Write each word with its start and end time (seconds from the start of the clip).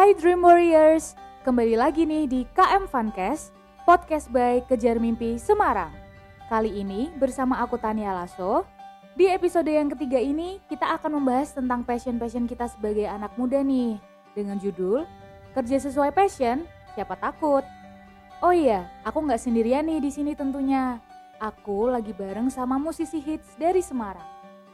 Hai 0.00 0.16
Dream 0.16 0.40
Warriors, 0.40 1.12
kembali 1.44 1.76
lagi 1.76 2.08
nih 2.08 2.24
di 2.24 2.48
KM 2.56 2.88
Funcast, 2.88 3.52
podcast 3.84 4.32
by 4.32 4.64
Kejar 4.64 4.96
Mimpi 4.96 5.36
Semarang. 5.36 5.92
Kali 6.48 6.72
ini 6.72 7.12
bersama 7.20 7.60
aku 7.60 7.76
Tania 7.76 8.16
Lasso. 8.16 8.64
Di 9.12 9.28
episode 9.28 9.68
yang 9.68 9.92
ketiga 9.92 10.16
ini 10.16 10.56
kita 10.72 10.88
akan 10.96 11.20
membahas 11.20 11.52
tentang 11.52 11.84
passion-passion 11.84 12.48
kita 12.48 12.72
sebagai 12.72 13.04
anak 13.12 13.36
muda 13.36 13.60
nih. 13.60 14.00
Dengan 14.32 14.56
judul, 14.56 15.04
Kerja 15.52 15.76
Sesuai 15.76 16.16
Passion, 16.16 16.64
Siapa 16.96 17.20
Takut? 17.20 17.68
Oh 18.40 18.56
iya, 18.56 18.88
aku 19.04 19.20
nggak 19.20 19.36
sendirian 19.44 19.84
nih 19.84 20.00
di 20.00 20.08
sini 20.08 20.32
tentunya. 20.32 20.96
Aku 21.36 21.92
lagi 21.92 22.16
bareng 22.16 22.48
sama 22.48 22.80
musisi 22.80 23.20
hits 23.20 23.52
dari 23.60 23.84
Semarang. 23.84 24.24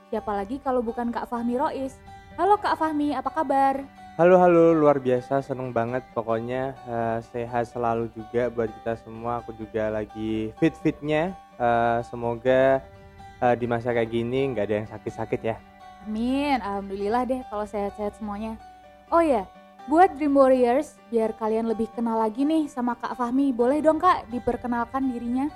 Siapa 0.07 0.31
lagi 0.31 0.63
kalau 0.63 0.87
bukan 0.87 1.11
Kak 1.11 1.27
Fahmi 1.27 1.59
Rois? 1.59 1.99
Halo 2.39 2.63
Kak 2.63 2.79
Fahmi, 2.79 3.11
apa 3.11 3.35
kabar? 3.35 3.96
Halo 4.17 4.41
halo 4.41 4.73
luar 4.73 4.97
biasa 4.97 5.45
seneng 5.45 5.77
banget 5.77 6.01
pokoknya 6.17 6.73
uh, 6.89 7.21
sehat 7.21 7.69
selalu 7.69 8.09
juga 8.17 8.49
buat 8.49 8.73
kita 8.73 8.97
semua 9.05 9.45
aku 9.45 9.53
juga 9.53 9.93
lagi 9.93 10.57
fit 10.57 10.73
fitnya 10.81 11.37
uh, 11.61 12.01
semoga 12.01 12.81
uh, 13.45 13.53
di 13.53 13.69
masa 13.69 13.93
kayak 13.93 14.09
gini 14.09 14.57
nggak 14.57 14.73
ada 14.73 14.77
yang 14.81 14.89
sakit-sakit 14.89 15.41
ya 15.45 15.57
Amin, 16.09 16.65
alhamdulillah 16.65 17.29
deh 17.29 17.45
kalau 17.53 17.69
sehat-sehat 17.69 18.17
semuanya. 18.17 18.57
Oh 19.13 19.21
ya, 19.21 19.45
buat 19.85 20.09
Dream 20.17 20.33
Warriors, 20.39 20.97
biar 21.13 21.37
kalian 21.37 21.69
lebih 21.69 21.93
kenal 21.93 22.17
lagi 22.17 22.47
nih 22.47 22.73
sama 22.73 22.97
Kak 22.97 23.21
Fahmi, 23.21 23.53
boleh 23.53 23.85
dong 23.85 24.01
Kak 24.01 24.33
diperkenalkan 24.33 25.13
dirinya? 25.13 25.53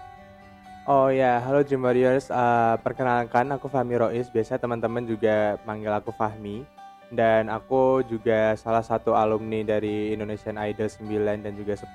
Oh 0.85 1.09
ya 1.09 1.41
halo 1.41 1.65
Dream 1.65 1.81
Warriors 1.81 2.29
uh, 2.29 2.77
perkenalkan 2.85 3.57
aku 3.57 3.73
Fahmi 3.73 3.97
Rois 3.97 4.29
biasa 4.29 4.61
teman-teman 4.61 5.09
juga 5.09 5.57
manggil 5.65 5.97
aku 5.97 6.13
Fahmi 6.13 6.80
dan 7.11 7.51
aku 7.51 8.07
juga 8.07 8.55
salah 8.55 8.87
satu 8.87 9.19
alumni 9.19 9.67
dari 9.67 10.15
Indonesian 10.15 10.55
Idol 10.55 10.87
9 10.87 11.43
dan 11.43 11.53
juga 11.59 11.75
10 11.75 11.91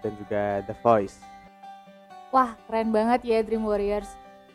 dan 0.00 0.12
juga 0.16 0.42
The 0.64 0.74
Voice. 0.80 1.20
Wah, 2.32 2.56
keren 2.66 2.90
banget 2.90 3.20
ya 3.28 3.38
Dream 3.44 3.68
Warriors. 3.68 4.08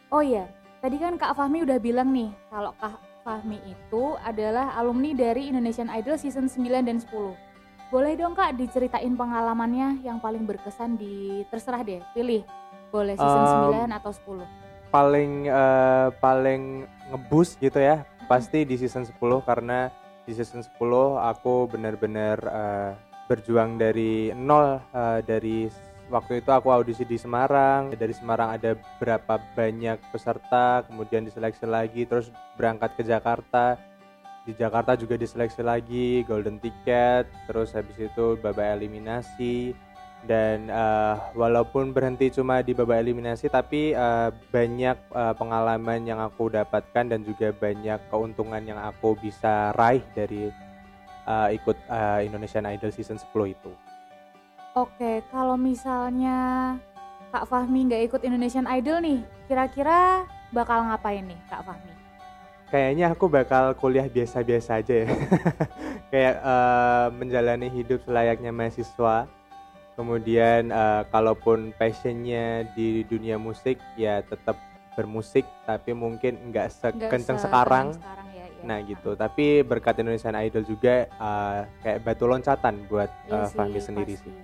Oh 0.09 0.25
iya, 0.25 0.49
tadi 0.81 0.97
kan 0.97 1.16
Kak 1.16 1.38
Fahmi 1.38 1.61
udah 1.61 1.77
bilang 1.77 2.09
nih 2.09 2.33
kalau 2.49 2.73
Kak 2.81 2.97
Fahmi 3.21 3.61
itu 3.69 4.17
adalah 4.25 4.73
alumni 4.75 5.13
dari 5.13 5.53
Indonesian 5.53 5.88
Idol 5.93 6.17
season 6.17 6.49
9 6.49 6.89
dan 6.89 6.97
10. 6.97 7.05
Boleh 7.94 8.13
dong 8.17 8.33
Kak 8.33 8.57
diceritain 8.57 9.13
pengalamannya 9.13 10.01
yang 10.01 10.17
paling 10.17 10.45
berkesan 10.49 10.97
di 10.97 11.45
terserah 11.53 11.85
deh, 11.85 12.01
pilih. 12.17 12.41
Boleh 12.89 13.13
season 13.13 13.69
Um, 13.69 13.85
9 13.85 13.94
atau 13.94 14.11
10. 14.13 14.45
Paling 14.89 15.45
eh, 15.45 16.07
paling 16.17 16.89
ngebus 17.13 17.53
gitu 17.61 17.77
ya 17.77 18.01
pasti 18.29 18.61
di 18.61 18.77
season 18.77 19.09
10 19.09 19.17
karena 19.41 19.89
di 20.30 20.38
season 20.38 20.61
10 20.61 20.77
aku 21.17 21.66
benar-benar 21.73 22.38
eh, 22.45 22.91
berjuang 23.25 23.81
dari 23.81 24.30
nol 24.38 24.77
eh, 24.94 25.25
dari 25.25 25.66
waktu 26.13 26.45
itu 26.45 26.53
aku 26.53 26.69
audisi 26.69 27.02
di 27.02 27.17
Semarang. 27.17 27.89
Dari 27.97 28.13
Semarang 28.13 28.61
ada 28.61 28.77
berapa 29.02 29.41
banyak 29.57 29.97
peserta 30.13 30.85
kemudian 30.85 31.25
diseleksi 31.25 31.66
lagi 31.66 32.05
terus 32.05 32.30
berangkat 32.53 32.94
ke 32.94 33.02
Jakarta. 33.09 33.81
Di 34.45 34.53
Jakarta 34.53 34.94
juga 34.94 35.17
diseleksi 35.17 35.66
lagi 35.66 36.22
golden 36.30 36.61
ticket 36.61 37.25
terus 37.50 37.73
habis 37.73 37.97
itu 37.97 38.38
babak 38.38 38.77
eliminasi 38.77 39.73
dan 40.28 40.67
eh, 40.67 41.16
walaupun 41.31 41.95
berhenti 41.95 42.28
cuma 42.28 42.59
di 42.59 42.75
babak 42.75 43.00
eliminasi 43.00 43.48
tapi 43.48 43.95
eh, 43.95 44.30
banyak 44.52 44.98
eh, 45.00 45.34
pengalaman 45.39 46.03
yang 46.03 46.20
aku 46.20 46.52
dapatkan 46.52 47.06
dan 47.08 47.23
juga 47.23 47.56
banyak 47.56 48.00
keuntungan 48.12 48.59
yang 48.59 48.80
aku 48.84 49.16
bisa 49.16 49.72
raih 49.80 50.03
dari 50.12 50.52
eh, 51.23 51.50
ikut 51.56 51.78
eh, 51.88 52.20
Indonesian 52.28 52.67
Idol 52.67 52.92
season 52.92 53.16
10 53.16 53.56
itu. 53.56 53.72
Oke, 54.75 55.23
kalau 55.31 55.56
misalnya 55.56 56.75
Kak 57.31 57.47
Fahmi 57.47 57.88
nggak 57.88 58.03
ikut 58.12 58.22
Indonesian 58.25 58.68
Idol 58.69 59.02
nih, 59.02 59.19
kira-kira 59.47 60.28
bakal 60.52 60.84
ngapain 60.84 61.24
nih 61.25 61.40
Kak 61.47 61.63
Fahmi? 61.63 61.94
Kayaknya 62.69 63.06
aku 63.09 63.25
bakal 63.25 63.74
kuliah 63.74 64.06
biasa-biasa 64.06 64.78
aja 64.78 64.96
ya. 65.06 65.09
Kayak 66.13 66.35
eh, 66.44 67.08
menjalani 67.18 67.68
hidup 67.72 68.06
selayaknya 68.06 68.53
mahasiswa. 68.53 69.38
Kemudian 69.99 70.71
eh, 70.71 71.03
kalaupun 71.11 71.75
passionnya 71.75 72.63
di 72.71 73.03
dunia 73.03 73.35
musik 73.35 73.75
ya 73.99 74.23
tetap 74.23 74.55
bermusik 74.95 75.43
tapi 75.67 75.91
mungkin 75.91 76.51
nggak 76.51 76.67
sekenceng 76.71 77.35
sekarang. 77.35 77.95
sekarang 77.95 78.27
ya, 78.31 78.45
ya. 78.47 78.63
Nah 78.63 78.77
gitu, 78.83 79.15
tapi 79.19 79.63
berkat 79.63 79.99
Indonesian 79.99 80.35
Idol 80.35 80.67
juga 80.67 81.07
uh, 81.15 81.63
kayak 81.79 82.03
batu 82.03 82.27
loncatan 82.27 82.83
buat 82.91 83.07
Iya 83.27 83.31
uh, 83.31 83.47
sih, 83.47 83.55
Fahmi 83.55 83.79
sendiri 83.79 84.13
pasti. 84.19 84.27
sih. 84.27 84.35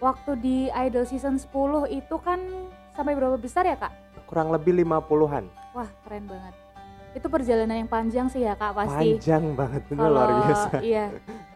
Waktu 0.00 0.30
di 0.40 0.58
Idol 0.72 1.04
season 1.04 1.36
10 1.36 1.52
itu 1.92 2.16
kan 2.16 2.40
sampai 2.96 3.12
berapa 3.12 3.36
besar 3.36 3.68
ya 3.68 3.76
Kak? 3.76 3.92
Kurang 4.24 4.48
lebih 4.48 4.72
50-an. 4.80 5.44
Wah 5.76 5.90
keren 6.08 6.24
banget. 6.28 6.54
Itu 7.12 7.28
perjalanan 7.28 7.84
yang 7.84 7.90
panjang 7.92 8.32
sih 8.32 8.40
ya 8.40 8.56
Kak 8.56 8.72
pasti. 8.72 9.20
Panjang 9.20 9.52
banget 9.52 9.82
itu 9.84 10.00
luar 10.00 10.30
biasa. 10.48 10.80
iya. 10.80 11.06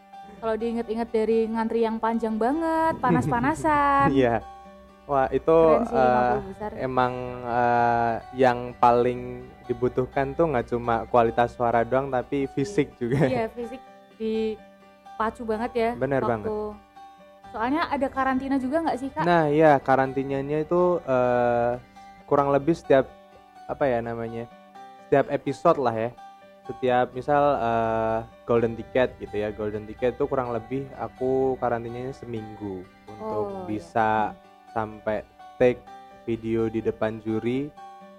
Kalau 0.46 0.62
diinget-inget 0.62 1.10
dari 1.10 1.50
ngantri 1.50 1.82
yang 1.82 1.98
panjang 1.98 2.38
banget, 2.38 2.94
panas-panasan. 3.02 4.14
Iya. 4.14 4.46
Wah, 5.10 5.26
itu 5.34 5.58
sih 5.90 5.98
uh, 5.98 6.38
50 6.38 6.50
besar. 6.54 6.70
emang 6.78 7.12
uh, 7.42 8.22
yang 8.30 8.70
paling 8.78 9.42
dibutuhkan 9.66 10.38
tuh 10.38 10.46
nggak 10.54 10.70
cuma 10.70 11.02
kualitas 11.10 11.50
suara 11.50 11.82
doang 11.82 12.14
tapi 12.14 12.46
fisik 12.54 12.94
juga. 12.94 13.26
Iya, 13.26 13.50
fisik 13.50 13.82
dipacu 14.22 15.42
banget 15.42 15.70
ya. 15.74 15.90
Bener 15.98 16.22
waktu- 16.22 16.30
banget. 16.30 16.50
Soalnya 17.50 17.82
ada 17.90 18.06
karantina 18.06 18.54
juga 18.62 18.86
nggak 18.86 18.98
sih 19.02 19.10
Kak? 19.10 19.26
Nah, 19.26 19.50
iya 19.50 19.82
karantinanya 19.82 20.62
itu 20.62 21.02
uh, 21.02 21.74
kurang 22.30 22.54
lebih 22.54 22.78
setiap 22.78 23.10
apa 23.66 23.82
ya 23.90 23.98
namanya? 23.98 24.46
Setiap 25.10 25.26
episode 25.26 25.82
lah 25.82 25.94
ya. 25.94 26.10
Setiap 26.70 27.10
misal 27.10 27.42
uh, 27.58 28.18
golden 28.46 28.78
ticket 28.78 29.12
gitu 29.18 29.34
ya. 29.34 29.50
Golden 29.50 29.84
ticket 29.84 30.14
itu 30.16 30.24
kurang 30.24 30.54
lebih 30.54 30.86
aku 30.96 31.58
karantinanya 31.58 32.14
seminggu 32.14 32.86
untuk 33.10 33.44
Oh, 33.44 33.50
iya. 33.50 33.60
bisa 33.68 34.10
sampai 34.70 35.26
take 35.58 35.82
video 36.24 36.70
di 36.70 36.80
depan 36.80 37.18
juri 37.20 37.68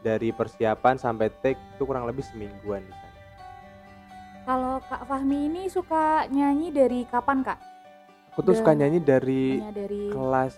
dari 0.03 0.29
persiapan 0.29 0.99
sampai 0.99 1.31
take 1.41 1.59
itu 1.75 1.83
kurang 1.83 2.05
lebih 2.05 2.21
semingguan 2.27 2.83
di 2.85 2.93
sana. 2.93 3.05
Kalau 4.47 4.75
Kak 4.87 5.03
Fahmi 5.07 5.51
ini 5.51 5.67
suka 5.67 6.23
nyanyi 6.31 6.71
dari 6.71 7.03
kapan 7.03 7.43
Kak? 7.43 7.59
Aku 8.31 8.45
tuh 8.45 8.53
Udah 8.53 8.59
suka 8.63 8.71
nyanyi 8.77 9.03
dari 9.03 9.59
Nyanyi 9.59 9.75
dari 9.75 10.01
kelas 10.07 10.53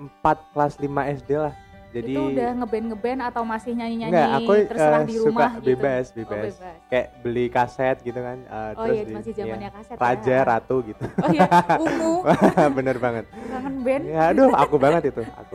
4 0.00 0.52
kelas 0.54 0.74
5 0.80 1.12
SD 1.20 1.30
lah. 1.36 1.54
Jadi 1.94 2.10
itu 2.10 2.22
udah 2.28 2.50
ngeband 2.56 2.86
ngeband 2.90 3.20
atau 3.22 3.42
masih 3.44 3.70
nyanyi 3.72 3.96
nyanyi 3.96 4.10
Enggak, 4.10 4.28
aku 4.34 4.52
terserah 4.66 4.98
eh, 4.98 5.06
di 5.06 5.14
suka 5.14 5.24
rumah 5.24 5.50
gitu? 5.54 5.64
bebas, 5.64 6.04
Oh, 6.04 6.14
bebas. 6.16 6.42
bebas. 6.50 6.76
Kayak 6.84 7.06
beli 7.22 7.44
kaset 7.46 7.96
gitu 8.00 8.18
kan. 8.18 8.38
eh, 8.40 8.50
Oh 8.50 8.82
terus 8.82 8.90
iya 8.90 9.02
di- 9.04 9.14
masih 9.14 9.30
iya, 9.30 9.38
zamannya 9.40 9.70
kaset 9.70 9.96
Raja, 9.96 10.34
ya. 10.34 10.40
Ratu 10.44 10.76
gitu. 10.84 11.04
Oh 11.16 11.28
iya, 11.30 11.48
ungu, 11.84 12.14
Bener 12.76 12.96
banget. 12.98 13.24
kangen 13.30 13.74
band. 13.80 14.02
Ya 14.04 14.22
aduh, 14.28 14.50
aku 14.52 14.76
banget 14.76 15.02
itu. 15.08 15.22
Aku. 15.22 15.54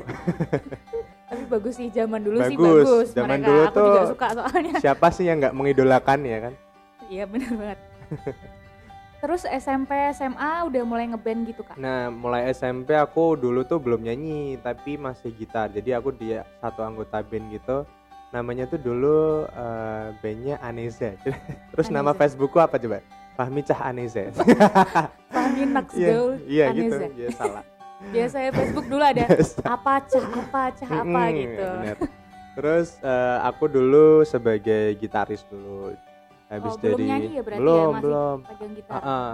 Tapi 1.30 1.44
bagus 1.46 1.74
sih 1.76 1.92
zaman 1.92 2.20
dulu 2.20 2.38
sih 2.40 2.56
Bagus. 2.56 2.74
bagus. 2.82 3.08
Zaman 3.12 3.30
mereka. 3.36 3.46
dulu 3.46 3.60
aku 3.62 3.78
juga 3.84 4.00
tuh- 4.00 4.10
suka 4.10 4.28
soalnya. 4.34 4.74
Siapa 4.80 5.08
sih 5.12 5.26
yang 5.26 5.38
nggak 5.38 5.54
mengidolakan 5.54 6.20
ya 6.24 6.38
kan? 6.42 6.54
Iya 7.06 7.24
benar 7.26 7.52
banget. 7.54 7.80
Terus 9.20 9.44
SMP, 9.44 9.92
SMA 10.16 10.64
udah 10.72 10.84
mulai 10.88 11.12
ngeband 11.12 11.44
gitu 11.44 11.60
kak? 11.68 11.76
Nah, 11.76 12.08
mulai 12.08 12.48
SMP 12.56 12.96
aku 12.96 13.36
dulu 13.36 13.68
tuh 13.68 13.76
belum 13.76 14.08
nyanyi, 14.08 14.56
tapi 14.64 14.96
masih 14.96 15.36
gitar. 15.36 15.68
Jadi 15.68 15.92
aku 15.92 16.16
dia 16.16 16.48
satu 16.64 16.88
anggota 16.88 17.20
band 17.20 17.52
gitu. 17.52 17.84
Namanya 18.32 18.64
tuh 18.72 18.80
dulu 18.80 19.44
eh, 19.44 20.16
bandnya 20.24 20.56
Aneza. 20.64 21.20
Terus 21.76 21.92
nama. 21.92 22.16
Facebookku 22.16 22.64
apa 22.64 22.80
coba? 22.80 23.04
Fahmi 23.36 23.60
Cah 23.64 23.92
Aneza. 23.92 24.32
Fahmi 25.36 25.64
Next 25.68 25.96
Iya, 26.00 26.08
Gaul 26.16 26.34
iya 26.48 26.66
gitu. 26.72 26.96
Iya 27.16 27.30
salah. 27.36 27.64
Biasanya 28.16 28.52
Facebook 28.56 28.88
dulu 28.88 29.04
ada 29.04 29.28
Biasa. 29.28 29.60
apa 29.68 29.94
cah 30.08 30.26
apa 30.32 30.62
cah 30.80 30.90
apa 31.04 31.22
gitu. 31.36 31.68
bener. 31.84 31.98
Terus 32.56 32.88
eh, 33.04 33.38
aku 33.44 33.68
dulu 33.68 34.24
sebagai 34.24 34.96
gitaris 34.96 35.44
dulu. 35.52 35.92
Habis 36.50 36.74
Oh, 36.74 36.78
belum 36.82 36.98
dari 36.98 37.04
nyanyi 37.06 37.30
ya 37.30 37.42
berarti 37.46 37.62
ya, 37.62 37.62
belum 37.62 37.86
masih 37.94 38.02
belum. 38.02 38.38
Pegang 38.42 38.74
gitar. 38.74 38.94
Ah-ah. 38.98 39.30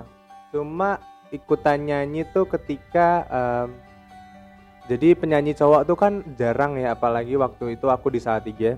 Cuma 0.51 0.89
ikutan 1.31 1.79
nyanyi 1.79 2.21
tuh 2.27 2.45
ketika 2.47 3.07
em, 3.31 3.67
jadi 4.85 5.07
penyanyi 5.17 5.57
cowok 5.57 5.81
tuh 5.89 5.97
kan 5.97 6.13
jarang 6.37 6.77
ya 6.77 6.93
apalagi 6.93 7.33
waktu 7.39 7.79
itu 7.79 7.89
aku 7.89 8.13
di 8.13 8.19
Salatiga 8.21 8.75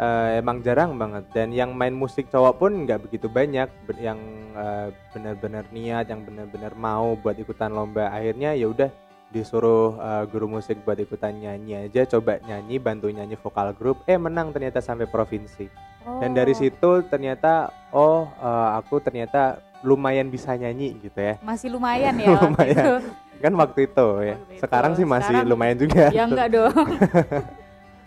eh, 0.00 0.28
emang 0.40 0.64
jarang 0.64 0.96
banget. 0.96 1.28
Dan 1.36 1.52
yang 1.52 1.76
main 1.76 1.92
musik 1.92 2.32
cowok 2.32 2.56
pun 2.56 2.72
nggak 2.88 3.06
begitu 3.06 3.28
banyak. 3.28 3.68
Yang 4.00 4.20
eh, 4.56 4.88
benar-benar 5.12 5.64
niat 5.68 6.08
yang 6.08 6.24
benar-benar 6.24 6.72
mau 6.80 7.12
buat 7.20 7.36
ikutan 7.36 7.76
lomba 7.76 8.08
akhirnya 8.08 8.56
ya 8.56 8.72
udah 8.72 8.88
disuruh 9.36 10.00
eh, 10.00 10.24
guru 10.32 10.48
musik 10.48 10.80
buat 10.80 10.96
ikutan 10.96 11.36
nyanyi 11.44 11.92
aja. 11.92 12.08
Coba 12.08 12.40
nyanyi 12.40 12.80
bantu 12.80 13.12
nyanyi 13.12 13.36
vokal 13.36 13.76
grup. 13.76 14.00
Eh 14.08 14.16
menang 14.16 14.48
ternyata 14.48 14.80
sampai 14.80 15.04
provinsi 15.04 15.68
dan 16.06 16.30
dari 16.32 16.52
Oh, 16.52 16.58
situ 16.58 16.90
ternyata 17.04 17.52
oh 17.90 18.30
eh, 18.32 18.68
aku 18.76 18.98
ternyata 18.98 19.56
lumayan 19.80 20.26
bisa 20.26 20.52
nyanyi 20.52 20.96
gitu 21.00 21.16
ya 21.16 21.34
Masih 21.40 21.68
lumayan 21.68 22.14
ya. 22.16 22.26
waktu 22.32 22.46
Lumayan. 22.46 22.76
itu. 22.76 22.94
kan 23.36 23.52
waktu 23.54 23.80
itu 23.84 24.06
ya 24.18 24.34
Waktu 24.34 24.48
itu. 24.48 24.60
sekarang 24.60 24.92
sih 24.94 25.04
masih 25.04 25.28
Sekarang 25.34 25.48
lumayan 25.48 25.76
juga 25.76 26.04
ya 26.08 26.24
enggak 26.24 26.48
dong. 26.50 26.72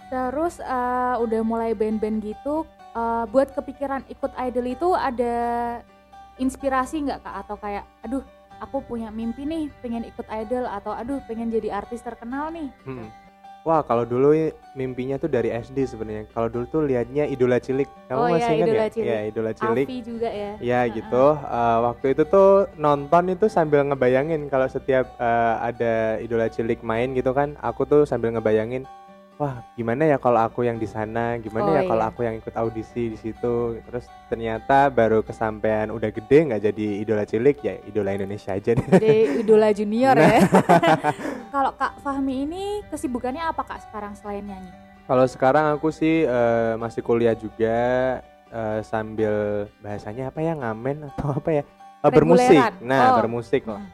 Terus 0.09 0.57
eh, 0.57 1.15
udah 1.19 1.41
mulai 1.43 1.71
band-band 1.71 2.17
gitu, 2.19 2.65
eh, 2.91 3.23
buat 3.27 3.53
kepikiran 3.53 4.01
ikut 4.07 4.31
idol 4.39 4.65
itu 4.67 4.89
ada 4.91 5.35
inspirasi 6.35 7.03
nggak 7.03 7.19
kak 7.19 7.35
atau 7.43 7.55
kayak, 7.55 7.85
aduh 8.01 8.23
aku 8.57 8.81
punya 8.81 9.07
mimpi 9.07 9.43
nih 9.43 9.69
pengen 9.77 10.03
ikut 10.03 10.25
idol 10.33 10.65
atau 10.65 10.91
aduh 10.91 11.21
pengen 11.23 11.47
jadi 11.47 11.77
artis 11.77 12.01
terkenal 12.01 12.49
nih. 12.49 12.67
Mm. 12.83 13.07
Wah, 13.67 13.83
kalau 13.83 14.07
dulu 14.07 14.31
mimpinya 14.71 15.19
tuh 15.19 15.27
dari 15.27 15.51
SD 15.51 15.83
sebenarnya. 15.83 16.31
Kalau 16.31 16.47
dulu 16.47 16.65
tuh 16.71 16.81
liatnya 16.87 17.27
idola 17.27 17.59
cilik. 17.59 17.91
Kamu 18.07 18.15
Oh, 18.17 18.27
masih 18.31 18.47
iya, 18.47 18.55
ingat 18.55 18.67
ya? 18.71 18.87
Cilik. 18.87 19.07
Ya, 19.11 19.19
idola 19.27 19.51
cilik. 19.51 19.87
Alfi 19.91 19.99
juga 19.99 20.29
ya. 20.31 20.51
Ya 20.63 20.79
gitu. 20.87 21.25
Eh, 21.35 21.77
waktu 21.83 22.05
itu 22.15 22.23
tuh 22.23 22.49
nonton 22.79 23.23
itu 23.35 23.45
sambil 23.51 23.83
ngebayangin 23.83 24.47
kalau 24.47 24.65
setiap 24.71 25.11
eh, 25.19 25.55
ada 25.59 25.93
idola 26.23 26.47
cilik 26.47 26.79
main 26.87 27.11
gitu 27.11 27.35
kan, 27.35 27.59
aku 27.59 27.83
tuh 27.83 28.01
sambil 28.07 28.31
ngebayangin, 28.31 28.87
wah 29.39 29.63
gimana 29.73 30.03
ya 30.03 30.19
kalau 30.19 30.43
aku 30.43 30.61
yang 30.61 30.75
di 30.75 30.83
sana, 30.83 31.39
gimana 31.39 31.63
Oh, 31.65 31.73
ya 31.73 31.81
kalau 31.87 32.03
iya. 32.03 32.11
aku 32.11 32.19
yang 32.21 32.35
ikut 32.35 32.51
audisi 32.53 33.09
di 33.09 33.17
situ. 33.17 33.79
Terus 33.79 34.05
ternyata 34.27 34.91
baru 34.91 35.23
kesampaian 35.23 35.87
udah 35.89 36.11
gede 36.11 36.43
nggak 36.45 36.61
jadi 36.61 36.87
idola 36.99 37.23
cilik 37.23 37.57
ya 37.59 37.79
idola 37.81 38.11
Indonesia 38.11 38.51
aja 38.51 38.75
deh. 38.75 38.83
Jadi 38.85 39.15
idola 39.39 39.71
junior 39.71 40.13
Nah. 40.13 40.27
ya. 40.29 40.39
Kalau 41.55 41.71
Kak 41.73 42.03
Fahmi 42.03 42.45
ini 42.45 42.63
kesibukannya 42.85 43.41
apa 43.41 43.63
Kak 43.63 43.79
sekarang 43.81 44.13
selain 44.13 44.43
nyanyi? 44.43 44.69
Kalau 45.07 45.25
sekarang 45.25 45.73
aku 45.73 45.89
sih 45.89 46.21
eh, 46.21 46.73
masih 46.75 46.99
kuliah 46.99 47.33
juga 47.33 47.79
eh, 48.45 48.79
sambil 48.83 49.31
bahasanya 49.79 50.29
apa 50.29 50.39
ya 50.39 50.53
ngamen 50.53 51.09
atau 51.09 51.33
apa 51.39 51.49
ya 51.49 51.63
Eh, 51.99 52.11
bermusik. 52.11 52.59
Nah 52.79 53.11
Oh. 53.11 53.15
bermusik 53.17 53.63
lah. 53.63 53.79
Hmm. 53.79 53.91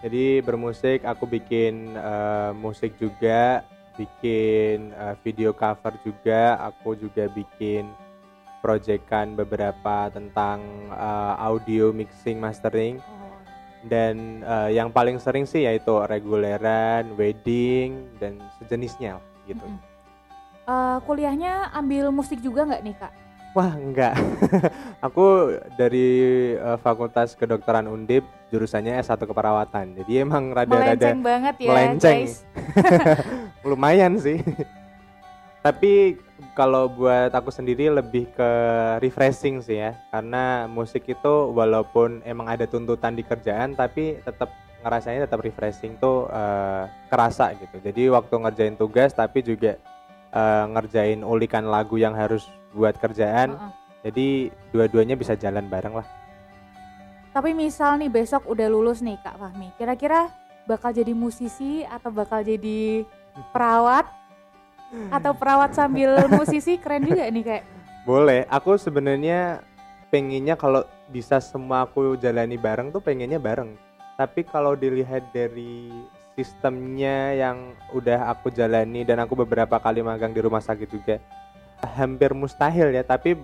Jadi 0.00 0.38
bermusik 0.40 1.02
aku 1.02 1.24
bikin 1.24 1.92
eh, 1.92 2.50
musik 2.52 2.94
juga, 2.96 3.62
bikin 3.94 4.90
eh, 4.90 5.14
video 5.22 5.50
cover 5.50 5.94
juga, 6.02 6.58
aku 6.58 6.94
juga 6.94 7.26
bikin 7.28 7.86
proyekan 8.58 9.34
beberapa 9.34 10.08
tentang 10.08 10.60
eh, 10.90 11.34
audio 11.38 11.90
mixing 11.90 12.38
mastering 12.38 12.98
Oh. 13.04 13.36
dan 13.84 14.40
eh, 14.40 14.76
yang 14.76 14.88
paling 14.88 15.18
sering 15.18 15.44
sih 15.44 15.64
yaitu 15.64 15.92
reguleran, 16.04 17.14
wedding 17.14 18.08
dan 18.16 18.40
sejenisnya 18.56 19.20
lah 19.20 19.24
gitu. 19.44 19.60
Mm-mm. 19.60 19.78
Eh, 20.64 20.98
kuliahnya 21.04 21.68
ambil 21.70 22.08
musik 22.08 22.40
juga 22.40 22.64
nggak 22.64 22.82
nih 22.82 22.96
Kak? 22.96 23.12
Wah 23.54 23.70
enggak, 23.70 24.18
aku 25.06 25.54
dari 25.78 26.08
eh, 26.56 26.78
Fakultas 26.80 27.36
Kedokteran 27.36 27.86
Undip 27.86 28.24
jurusannya 28.50 28.98
S1 28.98 29.20
Keperawatan. 29.20 29.94
Jadi 29.94 30.12
emang 30.18 30.50
rada-rada 30.50 30.90
Melenceng 30.96 31.20
banget 31.22 31.54
ya 31.62 31.68
melenceng. 31.70 32.18
guys. 32.24 32.34
lumayan 33.68 34.16
sih. 34.20 34.40
Tapi 35.64 36.20
kalau 36.52 36.92
buat 36.92 37.32
aku 37.32 37.48
sendiri 37.48 37.88
lebih 37.88 38.28
ke 38.36 38.50
refreshing 39.00 39.64
sih 39.64 39.80
ya, 39.80 39.96
karena 40.12 40.68
musik 40.68 41.08
itu 41.08 41.34
walaupun 41.56 42.20
emang 42.28 42.52
ada 42.52 42.68
tuntutan 42.68 43.16
di 43.16 43.24
kerjaan, 43.24 43.72
tapi 43.72 44.20
tetap 44.20 44.52
ngerasanya 44.84 45.24
tetap 45.24 45.40
refreshing 45.40 45.96
tuh 45.96 46.28
eh, 46.28 46.84
kerasa 47.08 47.56
gitu. 47.56 47.80
Jadi 47.80 48.12
waktu 48.12 48.34
ngerjain 48.36 48.76
tugas, 48.76 49.16
tapi 49.16 49.40
juga 49.40 49.80
eh, 50.36 50.64
ngerjain 50.68 51.24
ulikan 51.24 51.64
lagu 51.64 51.96
yang 51.96 52.12
harus 52.12 52.44
buat 52.76 53.00
kerjaan. 53.00 53.56
Heeh. 53.56 53.72
Jadi 54.04 54.26
dua-duanya 54.68 55.16
bisa 55.16 55.32
jalan 55.32 55.64
bareng 55.64 55.96
lah. 55.96 56.04
Tapi 57.32 57.56
misal 57.56 57.96
nih 57.96 58.12
besok 58.12 58.46
udah 58.46 58.68
lulus 58.68 59.00
nih 59.00 59.16
Kak 59.24 59.40
Fahmi, 59.40 59.72
kira-kira 59.80 60.28
bakal 60.64 60.90
jadi 60.92 61.12
musisi 61.12 61.84
atau 61.84 62.10
bakal 62.12 62.40
jadi 62.40 63.04
perawat 63.52 64.08
atau 65.10 65.32
perawat 65.34 65.74
sambil 65.74 66.16
musisi 66.38 66.78
keren 66.78 67.04
juga 67.04 67.26
nih 67.28 67.44
kayak. 67.44 67.64
Boleh, 68.04 68.44
aku 68.52 68.76
sebenarnya 68.76 69.64
pengennya 70.12 70.54
kalau 70.54 70.84
bisa 71.08 71.40
semua 71.40 71.88
aku 71.88 72.14
jalani 72.20 72.60
bareng 72.60 72.92
tuh 72.92 73.00
pengennya 73.00 73.40
bareng. 73.40 73.74
Tapi 74.14 74.46
kalau 74.46 74.78
dilihat 74.78 75.34
dari 75.34 75.90
sistemnya 76.38 77.34
yang 77.34 77.74
udah 77.94 78.30
aku 78.30 78.50
jalani 78.50 79.02
dan 79.02 79.22
aku 79.22 79.34
beberapa 79.34 79.78
kali 79.78 80.02
magang 80.02 80.34
di 80.34 80.42
rumah 80.42 80.62
sakit 80.62 80.88
juga 80.90 81.16
hampir 81.82 82.30
mustahil 82.32 82.94
ya, 82.94 83.02
tapi 83.02 83.34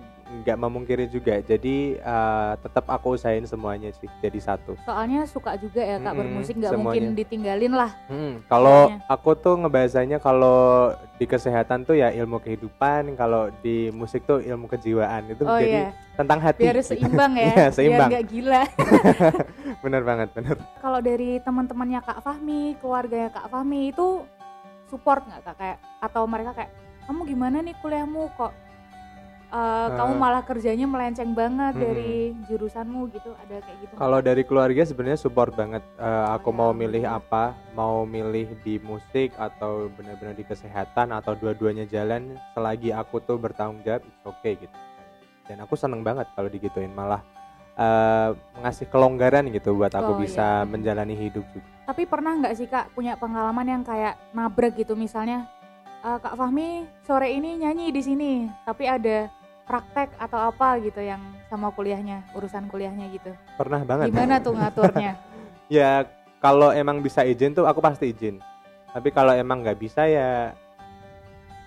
nggak 0.41 0.57
memungkiri 0.57 1.05
juga. 1.05 1.43
Jadi 1.43 1.99
eh, 1.99 2.51
tetap 2.63 2.87
aku 2.87 3.19
usahain 3.19 3.43
semuanya 3.43 3.91
sih 3.91 4.07
jadi 4.19 4.39
satu. 4.39 4.79
Soalnya 4.87 5.27
suka 5.27 5.59
juga 5.59 5.83
ya 5.83 5.99
Kak 5.99 6.07
Mm-mm, 6.07 6.19
bermusik 6.23 6.55
nggak 6.57 6.73
mungkin 6.79 7.03
ditinggalin 7.13 7.73
lah. 7.75 7.91
Hmm, 8.07 8.39
kalau 8.47 8.87
aku 9.05 9.35
tuh 9.35 9.59
ngebahasanya 9.59 10.17
kalau 10.17 10.91
di 11.19 11.25
kesehatan 11.25 11.83
tuh 11.83 11.99
ya 11.99 12.09
ilmu 12.09 12.39
kehidupan, 12.39 13.13
kalau 13.13 13.51
di 13.61 13.91
musik 13.91 14.23
tuh 14.23 14.39
ilmu 14.39 14.65
kejiwaan 14.65 15.29
itu 15.29 15.43
Oh 15.43 15.59
jadi 15.59 15.91
iya, 15.91 15.93
tentang 16.15 16.39
hati. 16.41 16.63
biar 16.65 16.79
seimbang 16.81 17.33
ya. 17.35 17.51
Iya, 17.51 17.65
seimbang. 17.69 18.09
Biar 18.09 18.11
nggak 18.15 18.25
gila. 18.31 18.63
bener 19.83 20.01
banget, 20.01 20.27
bener. 20.33 20.55
Kalau 20.79 20.99
dari 20.99 21.37
teman-temannya 21.39 21.99
Kak 22.01 22.19
Fahmi, 22.23 22.79
keluarganya 22.79 23.29
Kak 23.29 23.51
Fahmi 23.51 23.91
itu 23.91 24.23
support 24.87 25.21
nggak 25.23 25.41
Kak 25.43 25.55
kayak 25.55 25.77
atau 25.99 26.23
mereka 26.25 26.51
kayak 26.51 26.71
kamu 27.01 27.21
gimana 27.27 27.57
nih 27.59 27.75
kuliahmu 27.79 28.29
kok 28.35 28.51
eh, 29.51 29.87
kamu 29.91 30.13
Eh. 30.15 30.19
malah 30.19 30.41
kerjanya 30.41 30.87
melenceng 30.87 31.31
banget 31.31 31.75
Mm-mm. 31.75 31.83
dari 31.83 32.13
jurusanmu 32.47 33.11
gitu 33.11 33.35
ada 33.35 33.59
kayak 33.59 33.77
gitu? 33.79 33.93
Kalau 33.93 34.19
dari 34.19 34.43
keluarga 34.43 34.81
sebenarnya 34.81 35.19
support 35.19 35.51
banget. 35.51 35.83
Eh, 35.95 36.25
aku 36.31 36.49
Oh, 36.49 36.55
mau 36.55 36.71
milih 36.71 37.03
apa, 37.03 37.43
mau 37.71 38.03
milih 38.03 38.55
di 38.59 38.79
musik 38.79 39.35
atau 39.35 39.91
benar-benar 39.91 40.33
di 40.33 40.43
kesehatan 40.43 41.11
atau 41.11 41.33
dua-duanya 41.33 41.83
jalan, 41.85 42.35
selagi 42.51 42.91
aku 42.91 43.19
tuh 43.19 43.35
bertanggung 43.35 43.79
jawab, 43.81 44.01
it's 44.01 44.23
okay 44.23 44.55
gitu. 44.55 44.77
Dan 45.45 45.59
aku 45.59 45.75
seneng 45.75 45.99
banget 45.99 46.31
kalau 46.31 46.47
digituin, 46.47 46.89
malah 46.89 47.19
eh, 47.73 48.29
ngasih 48.57 48.87
kelonggaran 48.87 49.47
gitu 49.47 49.73
buat 49.73 49.91
aku 49.91 50.11
Oh, 50.11 50.17
bisa 50.17 50.61
iya. 50.61 50.67
menjalani 50.67 51.13
hidup 51.13 51.43
juga. 51.49 51.67
Tapi 51.83 52.03
pernah 52.03 52.35
nggak 52.35 52.53
sih 52.53 52.67
Kak 52.67 52.91
punya 52.91 53.15
pengalaman 53.15 53.63
yang 53.65 53.81
kayak 53.81 54.15
nabrak 54.31 54.75
gitu 54.75 54.93
misalnya 54.93 55.47
eh, 55.99 56.17
Kak 56.17 56.35
Fahmi 56.35 56.83
sore 57.01 57.31
ini 57.31 57.57
nyanyi 57.57 57.89
di 57.89 57.99
sini 57.99 58.31
tapi 58.63 58.85
ada 58.85 59.27
praktek 59.71 60.11
atau 60.19 60.51
apa 60.51 60.75
gitu 60.83 60.99
yang 60.99 61.23
sama 61.47 61.71
kuliahnya 61.71 62.27
urusan 62.35 62.67
kuliahnya 62.67 63.07
gitu 63.15 63.31
Pernah 63.55 63.87
banget. 63.87 64.11
gimana 64.11 64.35
tuh 64.43 64.51
ngaturnya 64.51 65.15
Ya 65.71 66.03
kalau 66.43 66.75
emang 66.75 66.99
bisa 66.99 67.23
izin 67.23 67.55
tuh 67.55 67.63
aku 67.63 67.79
pasti 67.79 68.11
izin. 68.11 68.43
Tapi 68.91 69.07
kalau 69.15 69.31
emang 69.31 69.63
nggak 69.63 69.79
bisa 69.79 70.03
ya 70.03 70.51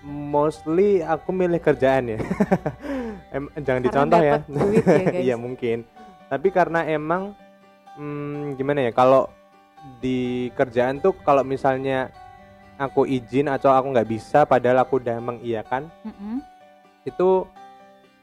mostly 0.05 1.01
aku 1.01 1.33
milih 1.33 1.57
kerjaan 1.57 2.13
ya. 2.13 2.19
Em, 3.33 3.49
jangan 3.57 3.81
Karena 3.81 3.85
dicontoh 3.89 4.21
ya. 4.21 4.33
dapet 4.37 4.43
duit 4.45 4.85
ya. 4.85 5.09
Iya 5.25 5.35
mungkin. 5.41 5.89
Tapi 6.29 6.53
karena 6.53 6.85
emang 6.85 7.33
hmm, 7.97 8.53
gimana 8.61 8.85
ya 8.85 8.93
kalau 8.93 9.25
di 9.97 10.53
kerjaan 10.53 11.01
tuh 11.01 11.17
kalau 11.25 11.41
misalnya 11.41 12.13
aku 12.77 13.09
izin 13.09 13.49
atau 13.49 13.73
aku 13.73 13.89
nggak 13.89 14.09
bisa 14.09 14.45
padahal 14.45 14.85
aku 14.85 15.01
udah 15.01 15.17
mengiyakan 15.17 15.89
Mm-mm. 16.05 16.41
itu 17.05 17.45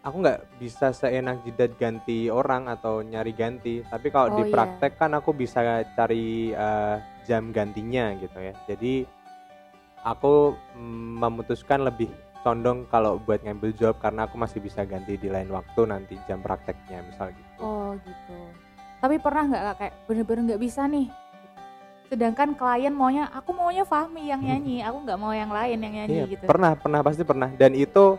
aku 0.03 0.17
nggak 0.19 0.41
bisa 0.59 0.91
seenak 0.91 1.47
jidat 1.47 1.79
ganti 1.79 2.27
orang 2.29 2.67
atau 2.67 3.01
nyari 3.01 3.33
ganti. 3.33 3.83
Tapi 3.87 4.11
kalau 4.11 4.35
Oh, 4.35 4.37
di 4.43 4.51
iya. 4.51 4.91
kan 4.91 5.11
aku 5.15 5.31
bisa 5.31 5.63
cari 5.95 6.51
eh, 6.51 6.97
jam 7.25 7.55
gantinya 7.55 8.11
gitu 8.19 8.39
ya. 8.43 8.55
Jadi 8.67 9.07
aku 10.03 10.59
mm, 10.75 11.23
memutuskan 11.23 11.87
lebih 11.87 12.11
condong 12.43 12.91
kalau 12.91 13.23
buat 13.23 13.39
ngambil 13.47 13.71
job 13.79 13.95
karena 14.03 14.27
aku 14.27 14.35
masih 14.35 14.59
bisa 14.59 14.83
ganti 14.83 15.15
di 15.15 15.31
lain 15.31 15.47
waktu 15.55 15.87
nanti 15.87 16.19
jam 16.27 16.43
prakteknya 16.43 17.07
misal 17.07 17.31
gitu. 17.31 17.63
Oh 17.63 17.95
gitu. 18.03 18.37
Tapi 18.99 19.19
pernah 19.23 19.47
nggak 19.47 19.63
Kak, 19.63 19.75
kayak 19.79 19.95
bener-bener 20.11 20.43
nggak 20.55 20.63
bisa 20.63 20.87
nih. 20.91 21.07
Sedangkan 22.11 22.59
klien 22.59 22.93
maunya 22.93 23.31
aku 23.31 23.55
maunya 23.55 23.87
Fahmi 23.87 24.27
yang 24.27 24.43
nyanyi. 24.43 24.83
Aku 24.91 25.07
nggak 25.07 25.19
mau 25.23 25.31
yang 25.31 25.49
lain 25.55 25.79
yang 25.79 25.95
nyanyi 26.03 26.17
Iya, 26.19 26.25
gitu. 26.35 26.45
pernah 26.51 26.75
pernah 26.75 27.01
pasti 27.07 27.23
pernah. 27.23 27.49
Dan 27.55 27.73
itu 27.79 28.19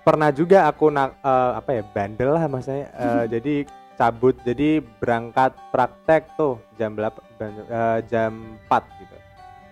pernah 0.00 0.30
juga 0.32 0.66
aku 0.68 0.88
nak 0.88 1.20
eh, 1.20 1.52
apa 1.60 1.70
ya 1.80 1.82
bandel 1.84 2.30
lah 2.34 2.44
maksudnya 2.48 2.88
Eh, 3.00 3.24
jadi 3.28 3.54
cabut 4.00 4.36
jadi 4.40 4.80
berangkat 4.80 5.52
praktek 5.68 6.32
tuh 6.40 6.56
jam 6.80 6.96
8 6.96 8.08
jam 8.08 8.56
4 8.68 9.00
gitu. 9.00 9.16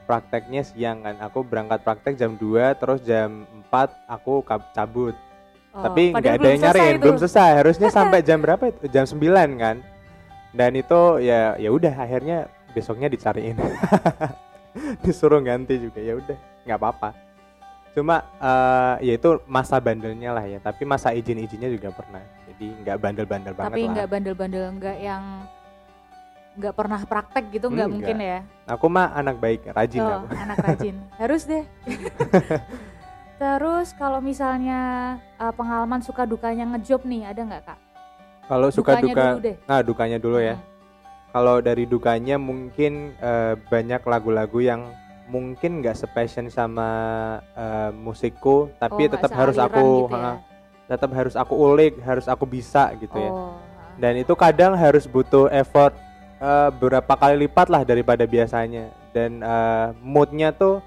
Prakteknya 0.04 0.64
siang 0.64 1.04
kan 1.04 1.16
aku 1.20 1.44
berangkat 1.44 1.80
praktek 1.85 2.16
jam 2.16 2.37
2 2.37 2.80
terus 2.80 3.00
jam 3.04 3.49
4 3.73 3.88
aku 4.08 4.44
cabut. 4.76 5.16
Oh, 5.73 5.85
tapi 5.85 6.12
nggak 6.12 6.40
ada 6.40 6.49
yang 6.49 6.62
nyariin 6.64 6.97
belum 7.00 7.16
selesai. 7.20 7.64
Harusnya 7.64 7.88
sampai 7.99 8.20
jam 8.25 8.40
berapa 8.40 8.68
itu? 8.68 8.88
Jam 8.92 9.04
9 9.08 9.16
kan. 9.56 9.76
Dan 10.52 10.70
itu 10.76 11.00
ya 11.25 11.56
ya 11.61 11.68
udah 11.73 11.92
akhirnya 11.92 12.49
besoknya 12.73 13.08
dicariin. 13.08 13.56
Disuruh 15.04 15.40
ganti 15.40 15.80
juga 15.80 16.00
ya 16.00 16.16
udah 16.20 16.37
nggak 16.68 16.78
apa-apa 16.80 17.27
cuma 17.92 18.16
eh, 18.37 18.95
ya 19.04 19.12
itu 19.16 19.40
masa 19.45 19.76
bandelnya 19.78 20.30
lah 20.30 20.45
ya 20.45 20.59
tapi 20.59 20.83
masa 20.83 21.11
izin 21.11 21.38
izinnya 21.38 21.68
juga 21.68 21.88
pernah 21.90 22.21
jadi 22.47 22.66
nggak 22.83 22.97
bandel-bandel 22.99 23.52
banget 23.52 23.71
Tapi 23.71 23.83
nggak 23.87 24.09
bandel-bandel, 24.09 24.64
nggak 24.76 24.97
yang 24.99 25.25
nggak 26.59 26.75
pernah 26.75 26.99
praktek 27.00 27.45
gitu, 27.50 27.66
nggak 27.68 27.87
Hmm, 27.87 27.95
mungkin 27.95 28.16
ya. 28.18 28.38
aku 28.66 28.87
mah 28.87 29.14
anak 29.14 29.38
baik 29.38 29.62
rajin 29.68 30.02
Oh, 30.02 30.11
aku 30.21 30.35
anak 30.35 30.59
rajin. 30.59 30.97
Harus 31.23 31.47
deh. 31.47 31.62
Terus 33.38 33.95
kalau 33.95 34.18
misalnya 34.18 34.80
uh, 35.38 35.54
pengalaman 35.54 36.02
suka 36.02 36.26
dukanya 36.26 36.66
ngejob 36.66 37.07
nih, 37.07 37.23
ada 37.25 37.40
nggak 37.40 37.62
kak? 37.64 37.78
kalau 38.45 38.73
suka 38.73 38.97
Dukanya 38.97 39.04
duka 39.04 39.23
dulu 39.28 39.40
deh. 39.45 39.57
nah 39.62 39.80
dukanya 39.85 40.18
dulu 40.18 40.38
ya 40.40 40.57
Hmm. 40.57 40.64
kalau 41.30 41.57
dari 41.61 41.85
dukanya 41.85 42.40
mungkin 42.40 43.12
eh, 43.14 43.54
banyak 43.62 44.00
lagu-lagu 44.02 44.59
yang 44.59 44.88
mungkin 45.28 45.85
nggak 45.85 45.94
sepassion 45.94 46.49
sama 46.49 46.88
eh, 47.52 47.90
musikku 47.92 48.73
tapi 48.80 49.06
Oh, 49.06 49.12
tetap 49.12 49.30
harus 49.37 49.56
aku 49.56 50.08
gitu 50.08 50.16
ya? 50.16 50.35
tetap 50.88 51.11
harus 51.12 51.35
aku 51.37 51.52
ulik 51.54 52.00
harus 52.00 52.25
aku 52.26 52.49
bisa 52.49 52.97
gitu 52.97 53.12
ya. 53.12 53.28
Oh, 53.28 53.61
dan 54.00 54.16
itu 54.16 54.32
kadang 54.32 54.73
harus 54.73 55.04
butuh 55.04 55.52
effort 55.52 55.92
eh, 56.40 56.70
berapa 56.73 57.12
kali 57.12 57.44
lipat 57.44 57.68
lah 57.68 57.85
daripada 57.85 58.25
biasanya. 58.25 58.88
Dan 59.12 59.44
eh, 59.44 59.87
moodnya 60.00 60.49
tuh 60.50 60.80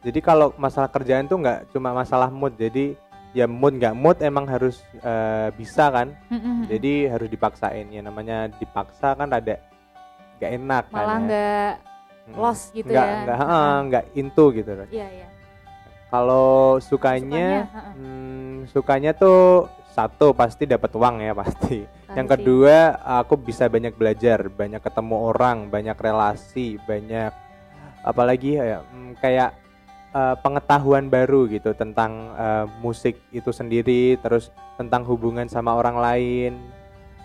jadi 0.00 0.18
kalau 0.18 0.50
masalah 0.56 0.88
kerjaan 0.88 1.28
tuh 1.28 1.38
nggak 1.38 1.70
cuma 1.70 1.92
masalah 1.92 2.32
mood 2.32 2.56
jadi 2.56 2.96
ya 3.32 3.44
mood 3.46 3.76
nggak 3.76 3.92
mood 3.92 4.16
emang 4.20 4.48
harus 4.48 4.80
eh, 5.04 5.52
bisa 5.52 5.92
kan. 5.92 6.16
Jadi 6.64 7.12
harus 7.12 7.28
dipaksain 7.28 7.92
ya 7.92 8.00
namanya 8.00 8.48
dipaksa 8.56 9.12
kan 9.12 9.28
ada 9.28 9.60
nggak 10.40 10.50
enak 10.56 10.84
malah 10.88 11.06
kan 11.12 11.22
ya. 11.28 11.36
Nggak 12.22 12.38
Mm. 12.38 12.38
lost 12.38 12.64
gitu 12.70 12.86
nggak 12.86 13.06
ya. 13.06 13.18
nggak 13.24 13.38
Heeh. 13.38 13.50
heeh, 13.50 13.76
nggak 13.88 14.04
into 14.14 14.44
gitu 14.52 14.70
Iya 14.88 15.08
iya. 15.10 15.28
kalau 16.06 16.78
Sukanya, 16.78 17.18
sukanya 17.18 17.48
heeh. 17.66 17.92
hmm, 17.96 18.54
sukanya 18.68 19.10
tuh 19.12 19.42
satu 19.92 20.32
pasti 20.32 20.64
dapat 20.64 20.88
uang 20.92 21.16
ya 21.20 21.32
pasti 21.34 21.84
yang 22.12 22.24
Pasti. 22.24 22.40
kedua 22.40 22.76
aku 23.20 23.34
bisa 23.36 23.66
banyak 23.66 23.92
belajar 23.92 24.48
banyak 24.48 24.80
ketemu 24.80 25.16
orang 25.18 25.68
banyak 25.68 25.96
relasi 25.96 26.76
banyak 26.80 27.32
apalagi 28.02 28.56
ya 28.56 28.80
hmm, 28.82 29.18
kayak 29.18 29.50
eh, 30.12 30.34
pengetahuan 30.40 31.08
baru 31.08 31.44
gitu 31.48 31.72
tentang 31.72 32.32
eh, 32.34 32.64
musik 32.80 33.20
itu 33.28 33.50
sendiri 33.50 34.16
terus 34.16 34.48
tentang 34.76 35.04
hubungan 35.04 35.48
sama 35.48 35.72
orang 35.72 35.96
lain 35.96 36.52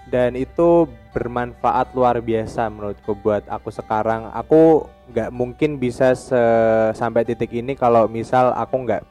dan 0.08 0.36
itu 0.36 0.88
bermanfaat 1.12 1.92
luar 1.92 2.24
biasa 2.24 2.72
menurutku 2.72 3.16
buat 3.18 3.44
aku 3.48 3.70
sekarang. 3.70 4.32
Aku 4.32 4.88
nggak 5.12 5.32
mungkin 5.32 5.80
bisa 5.80 6.16
se- 6.16 6.92
sampai 6.96 7.28
titik 7.28 7.52
ini 7.52 7.76
kalau 7.76 8.08
misal 8.08 8.52
aku 8.56 8.88
nggak 8.88 9.04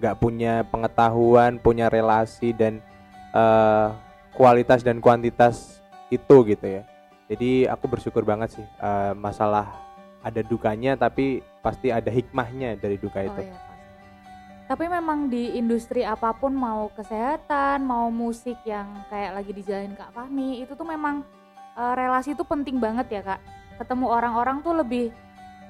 nggak 0.00 0.16
punya 0.18 0.66
pengetahuan 0.66 1.56
punya 1.60 1.88
relasi 1.88 2.52
dan 2.52 2.80
eh, 3.32 3.88
kualitas 4.34 4.82
dan 4.82 4.98
kuantitas 4.98 5.80
itu 6.08 6.36
gitu 6.46 6.66
ya. 6.66 6.82
Jadi 7.28 7.64
aku 7.64 7.88
bersyukur 7.88 8.24
banget 8.24 8.60
sih 8.60 8.64
eh, 8.64 9.12
masalah 9.16 9.76
ada 10.24 10.40
dukanya 10.40 10.96
tapi 10.96 11.44
pasti 11.60 11.92
ada 11.92 12.08
hikmahnya 12.08 12.80
dari 12.80 12.96
duka 12.96 13.20
Oh 13.20 13.28
itu. 13.28 13.40
iya. 13.44 13.73
Tapi 14.64 14.88
memang 14.88 15.28
di 15.28 15.60
industri 15.60 16.08
apa 16.08 16.32
pun 16.32 16.56
mau 16.56 16.88
kesehatan, 16.96 17.84
mau 17.84 18.08
musik 18.08 18.56
yang 18.64 19.04
kayak 19.12 19.36
lagi 19.36 19.52
dijalanin 19.52 19.92
Kak 19.92 20.16
Fahmi, 20.16 20.64
itu 20.64 20.72
tuh 20.72 20.88
memang 20.88 21.20
eh, 21.76 21.94
relasi 21.94 22.32
itu 22.32 22.44
penting 22.48 22.80
banget 22.80 23.06
ya 23.12 23.20
Kak. 23.20 23.40
Ketemu 23.76 24.06
orang-orang 24.08 24.64
tuh 24.64 24.72
lebih 24.72 25.12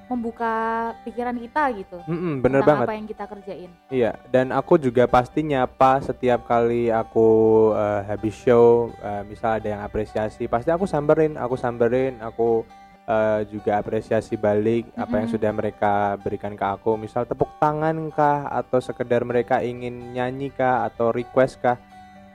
membuka 0.05 0.93
pikiran 1.03 1.33
kita 1.41 1.63
gitu. 1.81 1.99
Mm-mm, 2.05 2.45
bener 2.45 2.61
tentang 2.61 2.85
banget 2.85 2.87
apa 2.87 2.95
yang 2.95 3.07
kita 3.09 3.25
kerjain. 3.25 3.71
Iya, 3.89 4.13
dan 4.29 4.53
aku 4.53 4.77
juga 4.77 5.09
pasti 5.09 5.41
nyapa 5.41 6.05
setiap 6.05 6.45
kali 6.45 6.93
aku 6.93 7.29
eh, 7.73 8.01
habis 8.07 8.37
show, 8.37 8.93
eh, 9.01 9.23
misal 9.25 9.59
ada 9.59 9.69
yang 9.75 9.83
apresiasi, 9.83 10.45
pasti 10.45 10.69
aku 10.69 10.85
samberin, 10.85 11.41
aku 11.41 11.57
samberin, 11.57 12.21
aku 12.21 12.69
eh, 13.05 13.41
juga 13.49 13.81
apresiasi 13.81 14.35
balik 14.37 14.89
apa 14.97 15.21
yang 15.21 15.29
sudah 15.29 15.51
mereka 15.53 16.17
berikan 16.21 16.57
ke 16.57 16.65
aku, 16.65 16.97
misal 16.97 17.29
tepuk 17.29 17.49
tangan 17.61 17.97
kah, 18.13 18.49
atau 18.49 18.81
sekedar 18.81 19.25
mereka 19.25 19.61
ingin 19.61 20.13
nyanyi 20.17 20.51
kah, 20.53 20.89
atau 20.89 21.13
request 21.13 21.61
kah, 21.61 21.77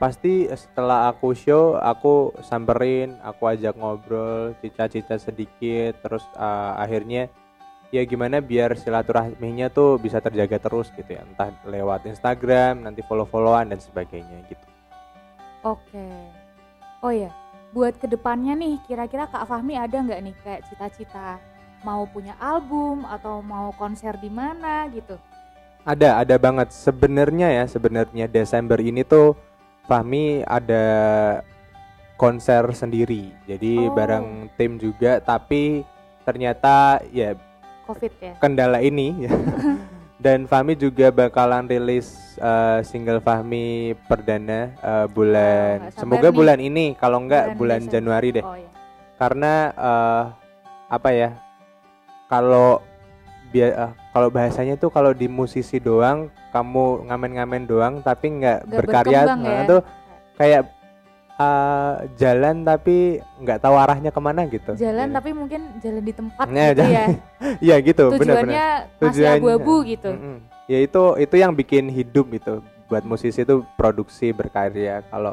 pasti 0.00 0.48
setelah 0.48 1.12
aku 1.12 1.36
show, 1.36 1.76
aku 1.76 2.32
samberin, 2.40 3.20
aku 3.20 3.50
ajak 3.50 3.76
ngobrol, 3.76 4.56
cica-cica 4.64 5.20
sedikit, 5.20 5.98
terus 6.00 6.24
eh, 6.34 6.72
akhirnya 6.78 7.28
ya 7.90 8.06
gimana 8.06 8.38
biar 8.38 8.78
silaturahminya 8.78 9.66
tuh 9.74 9.98
bisa 9.98 10.22
terjaga 10.22 10.62
terus 10.62 10.94
gitu 10.94 11.10
ya. 11.10 11.26
Entah 11.26 11.50
lewat 11.66 12.06
Instagram 12.06 12.86
nanti 12.86 13.02
follow-followan 13.02 13.74
dan 13.74 13.82
sebagainya 13.82 14.46
gitu. 14.46 14.66
Oke. 15.66 16.06
Oh 17.02 17.12
ya, 17.12 17.32
buat 17.70 17.94
ke 17.96 18.06
depannya 18.06 18.54
nih, 18.54 18.82
kira-kira 18.84 19.26
Kak 19.26 19.46
Fahmi 19.46 19.78
ada 19.78 19.94
nggak 20.02 20.20
nih 20.20 20.34
kayak 20.42 20.62
cita-cita 20.66 21.38
mau 21.80 22.04
punya 22.04 22.36
album 22.36 23.08
atau 23.08 23.40
mau 23.40 23.72
konser 23.72 24.12
di 24.20 24.28
mana 24.28 24.84
gitu? 24.92 25.16
ada 25.80 26.20
ada 26.20 26.36
banget 26.36 26.68
sebenarnya 26.76 27.48
ya 27.56 27.64
sebenarnya 27.64 28.28
Desember 28.28 28.76
ini 28.76 29.00
tuh 29.00 29.32
Fahmi 29.88 30.44
ada 30.44 30.84
konser 32.20 32.68
sendiri 32.76 33.32
jadi 33.48 33.88
Oh. 33.88 33.96
bareng 33.96 34.52
tim 34.60 34.76
juga 34.76 35.24
tapi 35.24 35.80
ternyata 36.28 37.00
ya 37.08 37.32
Covid 37.88 38.12
ya? 38.20 38.36
kendala 38.36 38.84
ini 38.84 39.24
ya. 39.24 39.32
dan 40.20 40.44
Fahmi 40.44 40.76
juga 40.76 41.08
bakalan 41.08 41.64
rilis 41.64 42.36
eh, 42.36 42.84
single 42.84 43.18
Fahmi 43.18 43.96
perdana 44.04 44.68
eh, 44.76 45.06
bulan 45.08 45.88
sabar 45.88 45.96
semoga 45.96 46.28
nih. 46.28 46.36
bulan 46.36 46.58
ini 46.60 46.84
kalau 46.94 47.18
enggak 47.18 47.56
Bulan 47.56 47.58
bulan 47.58 47.80
Desember. 47.80 47.94
Januari 47.96 48.28
deh 48.36 48.44
Oh 48.44 48.54
ya. 48.54 48.68
karena 49.16 49.52
eh, 49.72 50.22
apa 50.90 51.08
ya 51.10 51.30
kalau 52.26 52.84
eh, 53.52 53.72
kalau 54.12 54.28
bahasanya 54.28 54.76
tuh 54.76 54.90
kalau 54.90 55.10
di 55.10 55.26
musisi 55.26 55.80
doang 55.80 56.28
kamu 56.50 57.08
ngamen-ngamen 57.08 57.62
doang 57.64 57.94
tapi 58.00 58.28
nggak 58.36 58.66
Nggak 58.66 58.76
berkarya 58.76 59.20
nah, 59.24 59.38
ya? 59.38 59.60
itu 59.64 59.76
kayak 60.36 60.62
eh, 61.40 61.92
jalan 62.14 62.62
tapi 62.62 62.96
nggak 63.38 63.58
tahu 63.58 63.74
arahnya 63.74 64.10
ke 64.10 64.20
mana 64.20 64.44
gitu 64.44 64.72
Jalan 64.74 65.08
Gitu. 65.08 65.16
tapi 65.16 65.30
mungkin 65.32 65.60
jalan 65.78 66.02
di 66.02 66.12
tempat 66.12 66.44
Nah, 66.46 66.68
gitu 66.70 66.82
ya. 66.84 67.06
iya 67.66 67.76
gitu 67.80 68.04
Tujuannya 68.12 68.66
masih 68.76 69.00
Tujuannya. 69.00 69.40
abu-abu 69.40 69.74
gitu. 69.86 70.10
Mm-mm. 70.10 70.36
ya 70.66 70.78
itu 70.78 71.02
itu 71.18 71.34
yang 71.34 71.52
bikin 71.52 71.88
hidup 71.88 72.28
gitu 72.28 72.60
buat 72.86 73.02
musisi 73.02 73.40
itu 73.40 73.64
produksi 73.74 74.30
berkarya 74.30 75.00
kalau 75.06 75.32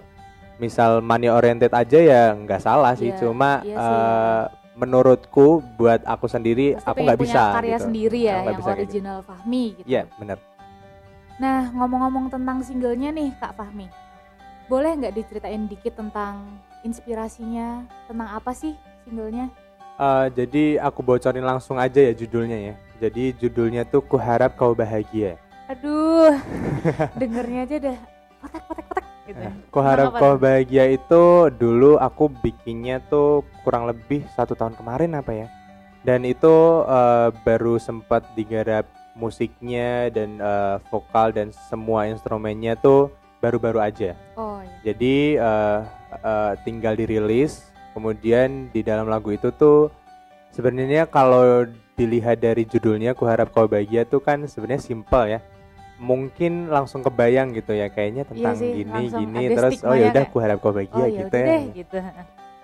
misal 0.57 0.97
money 0.99 1.27
oriented 1.27 1.69
aja 1.69 1.99
ya 1.99 2.23
nggak 2.33 2.57
salah 2.59 2.93
sih 2.93 3.09
Iya, 3.09 3.19
cuma 3.19 3.61
iya 3.61 3.75
sih. 3.75 3.93
eh, 3.93 4.43
menurutku 4.75 5.47
buat 5.73 6.01
aku 6.03 6.25
sendiri 6.25 6.73
Pasti 6.73 6.85
aku 6.87 6.97
nggak 7.03 7.19
bisa 7.19 7.41
karya 7.51 7.69
gitu. 7.71 7.83
sendiri 7.83 8.19
ya 8.23 8.35
nggak 8.35 8.45
yang 8.47 8.57
bisa 8.57 8.69
gitu. 8.69 8.77
original 8.79 9.17
Fahmi 9.21 9.63
gitu. 9.75 9.87
Iya 9.87 10.01
bener 10.15 10.37
Nah, 11.37 11.69
ngomong-ngomong 11.69 12.33
tentang 12.33 12.65
singlenya 12.65 13.13
nih 13.13 13.29
Kak 13.37 13.53
Fahmi. 13.53 13.85
Boleh 14.67 14.99
nggak 14.99 15.15
diceritain 15.15 15.63
dikit 15.71 15.95
tentang 15.95 16.43
inspirasinya, 16.83 17.87
tentang 18.11 18.29
apa 18.35 18.51
sih 18.51 18.75
singlenya? 19.07 19.47
Eh, 19.95 20.27
jadi 20.35 20.83
aku 20.83 20.99
bocorin 20.99 21.47
langsung 21.47 21.79
aja 21.79 22.03
ya 22.03 22.11
judulnya 22.11 22.59
ya. 22.59 22.73
Jadi 22.99 23.31
judulnya 23.39 23.87
tuh 23.87 24.03
kuharap 24.03 24.59
kau 24.59 24.75
bahagia. 24.75 25.39
Aduh, 25.71 26.35
dengernya 27.19 27.63
aja 27.63 27.77
dah 27.79 27.99
kotek 28.43 28.61
kotek 28.67 28.85
kotek 28.91 29.05
gitu. 29.27 29.39
Nah, 29.39 29.53
kuharap 29.71 30.09
kau 30.19 30.35
bahagia 30.35 30.83
itu 30.91 31.23
dulu 31.55 31.95
aku 31.95 32.27
bikinnya 32.43 32.99
tuh 33.07 33.47
kurang 33.63 33.87
lebih 33.87 34.27
satu 34.35 34.51
tahun 34.51 34.75
kemarin 34.75 35.15
apa 35.15 35.31
ya. 35.31 35.47
Dan 36.03 36.27
itu 36.27 36.83
eh, 36.83 37.31
baru 37.47 37.79
sempat 37.79 38.27
digarap 38.35 38.83
musiknya 39.15 40.11
dan 40.11 40.43
eh, 40.43 40.75
vokal 40.91 41.31
dan 41.31 41.55
semua 41.71 42.11
instrumennya 42.11 42.75
tuh 42.77 43.15
baru-baru 43.37 43.79
aja 43.79 44.11
Oh 44.35 44.59
iya. 44.61 44.91
jadi 44.93 45.15
eh, 45.37 45.79
eh, 46.17 46.53
tinggal 46.63 46.93
dirilis 46.93 47.69
kemudian 47.93 48.69
di 48.69 48.81
dalam 48.81 49.09
lagu 49.09 49.33
itu 49.33 49.49
tuh 49.51 49.89
sebenarnya 50.53 51.05
kalau 51.05 51.65
dilihat 51.97 52.37
dari 52.37 52.61
judulnya 52.61 53.17
kuharap 53.17 53.49
kau 53.49 53.65
bahagia 53.65 54.05
tuh 54.05 54.21
kan 54.21 54.45
sebenarnya 54.45 54.85
simple 54.85 55.25
ya 55.27 55.39
mungkin 55.97 56.69
langsung 56.69 57.01
kebayang 57.01 57.57
gitu 57.57 57.73
ya 57.73 57.89
kayaknya 57.89 58.21
tentang 58.21 58.53
sih, 58.53 58.85
gini 58.85 59.09
gini 59.09 59.43
terus 59.49 59.81
oh 59.81 59.97
ya 59.97 60.13
udah 60.13 60.25
kuharap 60.29 60.57
kau 60.61 60.69
bahagia 60.69 61.01
Oh 61.01 61.09
gitu 61.09 61.35
ya 61.35 61.47
deh 61.49 61.61
gitu. 61.73 61.97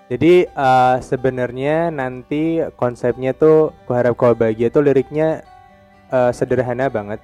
jadi 0.06 0.34
eh, 0.46 0.96
sebenarnya 1.02 1.90
nanti 1.90 2.62
konsepnya 2.78 3.34
tuh 3.34 3.74
kuharap 3.90 4.14
kau 4.14 4.38
bahagia 4.38 4.70
tuh 4.70 4.86
liriknya 4.86 5.42
eh, 6.14 6.30
sederhana 6.30 6.86
banget 6.86 7.18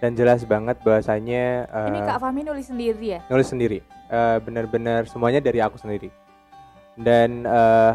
dan 0.00 0.12
jelas 0.12 0.44
banget 0.44 0.76
bahwasanya 0.84 1.66
eh, 1.68 1.88
Ini 1.92 2.00
Kak 2.04 2.18
Fahmi 2.20 2.40
nulis 2.44 2.66
sendiri 2.68 3.06
ya? 3.16 3.20
nulis 3.32 3.48
sendiri. 3.48 3.78
Eh, 4.06 4.36
benar-benar 4.44 5.08
semuanya 5.10 5.40
dari 5.42 5.58
aku 5.58 5.80
sendiri. 5.80 6.12
Dan 6.96 7.44
eh, 7.44 7.92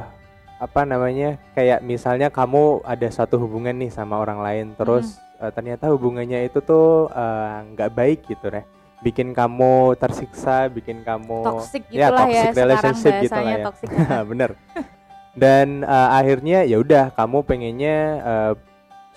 apa 0.61 0.81
namanya 0.85 1.41
kayak 1.57 1.81
misalnya 1.81 2.29
kamu 2.29 2.85
ada 2.85 3.09
satu 3.09 3.41
hubungan 3.41 3.73
nih 3.73 3.89
sama 3.89 4.21
orang 4.21 4.45
lain 4.45 4.65
terus 4.77 5.17
eh, 5.41 5.49
ternyata 5.49 5.89
hubungannya 5.89 6.45
itu 6.45 6.61
tuh 6.61 7.09
eh, 7.09 7.55
nggak 7.73 7.89
baik 7.97 8.19
gitu 8.29 8.53
deh 8.53 8.61
bikin 9.01 9.33
kamu 9.33 9.97
tersiksa, 9.97 10.69
bikin 10.69 11.01
kamu 11.01 11.41
toxic 11.41 11.83
ya 11.89 12.13
gitulah 12.13 12.13
ya, 12.13 12.13
toxic 12.13 12.37
sekarang 12.37 12.61
relationship 12.61 13.13
gitu 13.17 13.33
lah 13.33 13.41
bahasanya 13.41 13.57
ya. 13.57 13.65
toxic 13.65 13.89
bener. 14.31 14.51
Dan 15.31 15.67
eh, 15.81 16.09
akhirnya 16.13 16.59
ya 16.69 16.77
udah 16.77 17.05
kamu 17.17 17.37
pengennya 17.41 17.97
eh, 18.21 18.53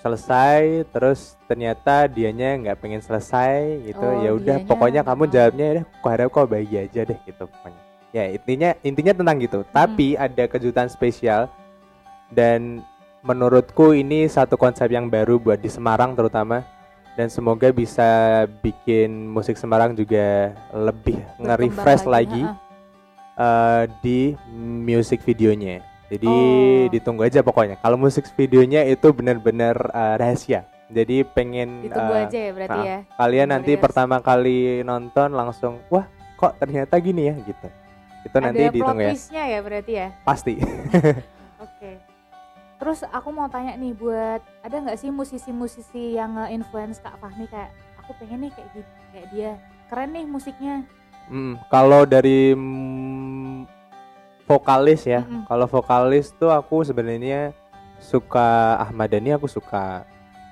selesai 0.05 0.85
terus 0.93 1.33
ternyata 1.49 2.05
dianya 2.05 2.61
nggak 2.61 2.77
pengen 2.77 3.01
selesai 3.01 3.81
gitu. 3.89 4.05
Oh, 4.05 4.21
ya 4.21 4.29
udah 4.37 4.61
pokoknya 4.69 5.01
kamu 5.01 5.25
oh. 5.25 5.29
jawabnya 5.33 5.65
ya 5.65 5.81
aku 5.81 6.07
harap 6.13 6.29
kau 6.29 6.45
bahagia 6.45 6.85
aja 6.85 7.01
deh 7.09 7.19
gitu 7.25 7.49
pokoknya. 7.49 7.81
Ya 8.13 8.23
intinya 8.29 8.69
intinya 8.85 9.13
tentang 9.17 9.41
gitu. 9.41 9.59
Tapi 9.73 10.13
ada 10.13 10.45
kejutan 10.45 10.93
spesial 10.93 11.49
dan 12.29 12.85
menurutku 13.25 13.97
ini 13.97 14.29
satu 14.29 14.53
konsep 14.61 14.85
yang 14.93 15.09
baru 15.09 15.41
buat 15.41 15.57
di 15.57 15.73
Semarang 15.73 16.13
terutama 16.13 16.61
dan 17.17 17.25
semoga 17.33 17.73
bisa 17.73 18.45
bikin 18.61 19.09
musik 19.09 19.57
Semarang 19.57 19.97
juga 19.97 20.53
lebih 20.69 21.17
nge-refresh 21.41 22.05
lagi, 22.05 22.45
eh, 23.39 23.83
di 24.05 24.37
music 24.85 25.25
videonya. 25.25 25.94
Jadi 26.05 26.29
Oh. 26.29 26.85
ditunggu 26.89 27.25
aja 27.25 27.41
pokoknya. 27.41 27.75
Kalau 27.79 27.97
musik 27.97 28.29
videonya 28.33 28.85
itu 28.85 29.09
benar-benar 29.09 29.73
eh, 29.89 30.15
rahasia. 30.15 30.61
Jadi 30.85 31.25
pengen 31.25 31.81
ditunggu 31.81 32.13
eh, 32.13 32.23
aja 32.29 32.39
ya 32.39 32.51
berarti 32.53 32.79
ah. 32.79 32.85
ya 32.85 32.97
kalian 33.17 33.47
nanti 33.49 33.73
Warriors. 33.73 33.83
pertama 33.89 34.15
kali 34.21 34.59
nonton 34.81 35.33
langsung 35.33 35.81
wah 35.89 36.05
kok 36.35 36.61
ternyata 36.61 36.93
gini 36.97 37.25
ya 37.25 37.35
gitu. 37.41 37.67
Itu 38.21 38.37
nanti 38.37 38.61
ada 38.61 38.69
plot 38.69 38.75
ditunggu 38.77 39.01
ya. 39.01 39.09
twistnya 39.09 39.43
ya 39.45 39.59
berarti 39.61 39.91
ya 39.93 40.07
Pasti. 40.21 40.53
oke 41.65 41.91
terus 42.75 43.01
aku 43.07 43.29
mau 43.31 43.47
tanya 43.47 43.73
nih 43.73 43.95
buat 43.95 44.43
ada 44.61 44.75
nggak 44.77 44.99
sih 44.99 45.07
musisi-musisi 45.09 46.13
yang 46.13 46.35
nge-influence 46.35 46.99
Kak 46.99 47.17
Fahmi 47.17 47.47
kayak 47.47 47.71
aku 47.97 48.11
pengen 48.19 48.45
nih 48.45 48.51
kayak 48.51 48.69
gitu 48.75 48.91
kayak 49.09 49.27
dia 49.31 49.51
keren 49.87 50.11
nih 50.11 50.25
musiknya 50.27 50.85
Mm, 51.25 51.57
kalau 51.73 52.05
dari 52.05 52.53
vokalis 54.45 55.03
ya, 55.03 55.21
Mm-mm. 55.21 55.45
kalau 55.45 55.65
vokalis 55.65 56.29
tuh 56.31 56.49
aku 56.49 56.81
sebenarnya 56.81 57.51
suka 57.97 58.77
Ahmad 58.77 59.09
Dhani 59.09 59.33
aku 59.33 59.45
suka. 59.45 60.05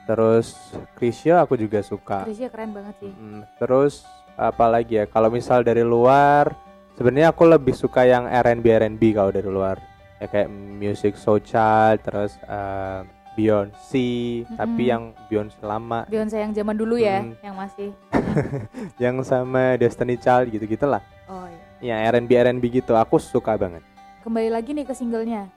Terus 0.03 0.57
Krisya 0.93 1.39
aku 1.39 1.55
juga 1.55 1.79
suka. 1.79 2.25
Krisya 2.25 2.49
keren 2.49 2.71
banget 2.71 2.95
sih 2.99 3.13
Mm, 3.13 3.47
terus 3.55 4.03
apa 4.33 4.65
lagi 4.67 4.97
ya? 4.97 5.05
Kalau 5.05 5.29
misal 5.29 5.61
dari 5.61 5.79
luar, 5.79 6.51
sebenarnya 6.93 7.29
aku 7.29 7.45
lebih 7.45 7.71
suka 7.71 8.03
yang 8.03 8.25
R&B 8.25 8.65
R&B 8.67 9.13
kalau 9.13 9.29
dari 9.29 9.47
luar. 9.47 9.77
Ya 10.17 10.25
kayak 10.25 10.49
Music 10.49 11.13
So 11.15 11.37
Child, 11.37 12.01
terus 12.01 12.35
eh, 12.41 12.99
Beyonce, 13.33 14.09
tapi 14.51 14.81
Mm-mm. 14.81 14.91
yang 14.91 15.03
Beyonce 15.25 15.57
lama, 15.59 16.03
Beyonce 16.05 16.37
yang 16.37 16.51
zaman 16.51 16.75
dulu 16.75 16.97
ya 16.97 17.21
Mm. 17.21 17.33
yang 17.41 17.55
masih 17.55 17.89
yang 19.03 19.15
sama 19.21 19.73
Destiny 19.75 20.15
Child 20.15 20.49
gitu-gitulah. 20.49 21.01
oh 21.25 21.45
iya 21.45 21.62
Ya 21.83 21.99
R&B 22.07 22.31
R&B 22.31 22.63
gitu, 22.71 22.95
aku 22.95 23.19
suka 23.19 23.59
banget. 23.59 23.83
kembali 24.23 24.47
lagi 24.47 24.71
nih 24.71 24.87
ke 24.87 24.95
singlenya 24.95 25.51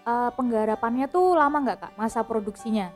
Eh, 0.00 0.30
penggarapannya 0.32 1.04
tuh 1.10 1.34
lama 1.34 1.58
nggak 1.60 1.78
kak 1.82 1.92
masa 1.98 2.22
produksinya 2.22 2.88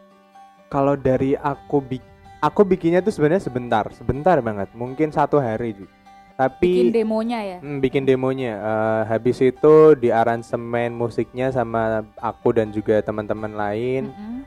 Kalau 0.71 0.95
dari 0.95 1.35
aku 1.35 1.83
bik 1.83 2.01
aku 2.41 2.65
bikinnya 2.65 3.03
tuh 3.03 3.13
sebenarnya 3.13 3.43
sebentar, 3.43 3.85
sebentar 3.93 4.39
banget, 4.41 4.71
mungkin 4.73 5.13
satu 5.13 5.37
hari 5.37 5.77
juga. 5.77 5.93
Tapi 6.39 6.89
bikin 6.89 6.95
demonya 6.95 7.39
ya 7.45 7.59
Hmm, 7.61 7.85
bikin 7.85 8.09
demonya. 8.09 8.57
Eh, 8.57 9.03
habis 9.13 9.45
itu 9.45 9.75
di 9.93 10.09
aransemen 10.09 10.97
musiknya 10.97 11.53
sama 11.53 12.01
aku 12.17 12.57
dan 12.57 12.73
juga 12.73 13.05
teman-teman 13.05 13.53
lain. 13.53 14.09
Mm-mm. 14.09 14.41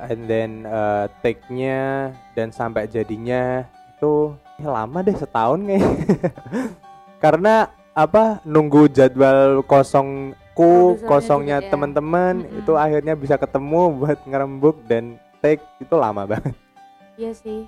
And 0.00 0.24
then 0.24 0.64
eh, 0.64 1.04
take-nya 1.20 2.08
dan 2.32 2.54
sampai 2.56 2.88
jadinya 2.88 3.68
itu 3.92 4.32
ya 4.56 4.72
lama 4.72 5.04
deh 5.04 5.12
setahun 5.12 5.60
kayaknya. 5.60 5.92
Karena 7.26 7.66
apa 7.90 8.38
nunggu 8.46 8.86
jadwal 8.86 9.66
kosongku, 9.66 10.38
Produsernya 10.94 11.08
kosongnya 11.10 11.56
juga 11.58 11.66
ya. 11.66 11.70
teman-teman 11.74 12.34
Mm-mm. 12.38 12.58
itu 12.62 12.72
akhirnya 12.78 13.14
bisa 13.18 13.34
ketemu 13.34 13.82
buat 13.98 14.18
ngerembuk 14.22 14.76
dan 14.86 15.18
take 15.42 15.58
itu 15.78 15.90
lama 15.92 16.22
banget. 16.24 16.54
iya 17.16 17.34
sih 17.34 17.66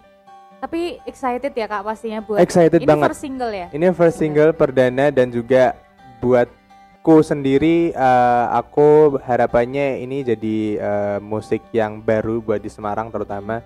tapi 0.59 1.03
excited 1.03 1.51
ya 1.51 1.67
kak 1.67 1.83
pastinya 1.83 2.21
buat 2.21 2.39
Excited 2.39 2.79
ini 2.79 2.87
banget. 2.87 3.09
first 3.11 3.23
single 3.23 3.51
ya 3.51 3.67
Ini 3.69 3.87
first 3.91 4.17
single 4.17 4.53
perdana 4.53 5.11
dan 5.11 5.27
juga 5.29 5.75
buatku 6.19 7.19
sendiri 7.21 7.91
eh, 7.91 8.45
aku 8.53 9.19
harapannya 9.19 9.99
ini 9.99 10.23
jadi 10.23 10.57
eh, 10.77 11.19
musik 11.19 11.67
yang 11.73 11.99
baru 11.99 12.39
buat 12.39 12.59
di 12.59 12.71
Semarang 12.71 13.11
terutama 13.11 13.59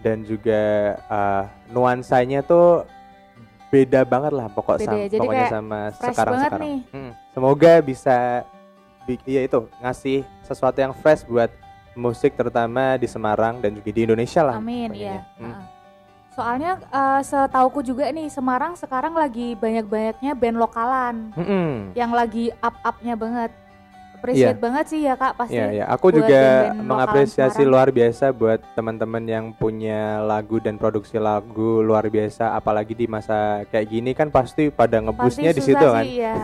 dan 0.00 0.22
juga 0.22 0.60
eh, 0.96 1.42
nuansanya 1.68 2.40
tuh 2.40 2.88
beda 3.66 4.06
banget 4.06 4.32
lah 4.32 4.46
pokok 4.46 4.78
Beda 4.78 4.94
ya, 4.94 5.06
jadi 5.10 5.20
pokoknya 5.20 5.46
sama 5.50 5.80
sekarang 5.92 6.34
sekarang. 6.38 6.60
nih. 6.62 6.78
Semoga 7.34 7.72
bisa 7.82 8.16
bi- 9.04 9.22
ya 9.26 9.42
itu 9.42 9.58
ngasih 9.82 10.18
sesuatu 10.42 10.78
yang 10.78 10.94
fresh 10.94 11.26
buat 11.26 11.50
musik 11.96 12.36
terutama 12.36 12.94
di 12.94 13.08
Semarang 13.08 13.58
dan 13.58 13.74
juga 13.74 13.90
di 13.90 14.00
Indonesia 14.04 14.44
lah. 14.44 14.56
Amin 14.60 14.92
ya. 14.94 15.24
Hmm. 15.40 15.64
Soalnya 16.36 16.76
eh, 16.84 17.20
setauku 17.24 17.80
juga 17.80 18.12
nih 18.12 18.28
Semarang 18.28 18.76
sekarang 18.76 19.16
lagi 19.16 19.56
banyak-banyaknya 19.56 20.36
band 20.36 20.56
lokalan 20.60 21.14
Mm-mm. 21.32 21.96
yang 21.96 22.12
lagi 22.12 22.52
up-upnya 22.60 23.16
banget. 23.16 23.50
Appreciate 24.16 24.58
banget 24.58 24.84
sih 24.88 25.00
ya 25.04 25.14
kak 25.14 25.36
pasti. 25.36 25.60
Iya, 25.60 25.66
ya. 25.72 25.84
Aku 25.92 26.08
buat 26.08 26.18
juga 26.24 26.40
mengapresiasi 26.80 27.62
luar 27.68 27.92
biasa 27.92 28.32
buat 28.32 28.60
teman-teman 28.72 29.24
yang 29.28 29.46
punya 29.52 30.24
lagu 30.24 30.56
dan 30.58 30.80
produksi 30.80 31.20
lagu 31.20 31.84
luar 31.84 32.08
biasa, 32.08 32.56
apalagi 32.56 32.96
di 32.96 33.06
masa 33.06 33.68
kayak 33.68 33.86
gini 33.92 34.10
kan 34.16 34.32
pasti 34.32 34.72
pada 34.72 34.98
ngebusnya 35.04 35.52
di 35.52 35.62
situ 35.62 35.86
kan. 35.86 36.02
sih, 36.02 36.20
ya. 36.24 36.34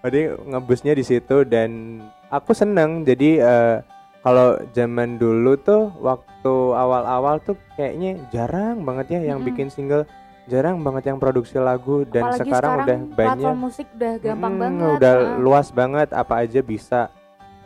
Jadi 0.00 0.20
ngebusnya 0.48 0.92
di 0.96 1.04
situ 1.04 1.44
dan 1.44 2.00
aku 2.32 2.56
seneng. 2.56 3.04
Jadi 3.04 3.38
eh, 3.38 3.76
kalau 4.24 4.58
zaman 4.74 5.16
dulu 5.16 5.54
tuh 5.60 5.94
waktu 6.02 6.54
awal-awal 6.74 7.38
tuh 7.40 7.54
kayaknya 7.78 8.18
jarang 8.34 8.82
banget 8.82 9.14
ya 9.14 9.32
yang 9.34 9.38
Mm-mm. 9.40 9.54
bikin 9.54 9.68
single, 9.70 10.04
jarang 10.48 10.80
banget 10.80 11.04
yang 11.06 11.18
produksi 11.18 11.54
lagu 11.56 12.02
dan 12.02 12.24
Apalagi 12.26 12.40
sekarang, 12.42 12.70
udah 12.80 12.98
banyak 13.14 13.54
musik 13.54 13.86
udah 13.92 14.12
gampang 14.18 14.52
Mm, 14.52 14.60
banget. 14.60 14.88
Udah 14.96 15.14
heeh. 15.14 15.36
luas 15.38 15.68
banget 15.70 16.08
apa 16.10 16.34
aja 16.40 16.60
bisa. 16.60 17.12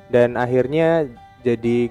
Dan 0.06 0.34
akhirnya 0.34 1.06
jadi 1.40 1.88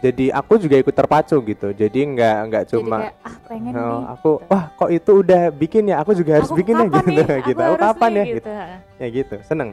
jadi 0.00 0.32
aku 0.32 0.56
juga 0.56 0.74
ikut 0.74 0.90
terpacu 0.90 1.36
gitu. 1.44 1.68
Jadi 1.70 2.00
nggak 2.10 2.36
nggak 2.48 2.64
Jadi 2.64 2.72
cuma 2.72 2.96
kayak, 3.04 3.14
ah 3.20 3.36
pengen 3.44 3.72
oh, 3.72 3.84
nih. 3.84 4.02
aku 4.10 4.30
wah 4.46 4.64
kok 4.72 4.90
itu 4.90 5.12
udah 5.20 5.42
bikin 5.52 5.82
ya 5.86 5.96
aku 6.00 6.12
juga 6.12 6.30
harus 6.34 6.48
Aku 6.48 6.56
bikin 6.56 6.74
ya 6.74 6.86
gitu 6.88 7.10
nih? 7.10 7.26
gitu. 7.48 7.60
Aku 7.60 7.68
Aku 7.70 7.84
kapan 7.84 8.08
nih, 8.08 8.16
ya 8.16 8.24
gitu. 8.24 8.36
gitu. 8.40 8.50
Ya 8.96 9.06
gitu. 9.12 9.34
Seneng. 9.44 9.70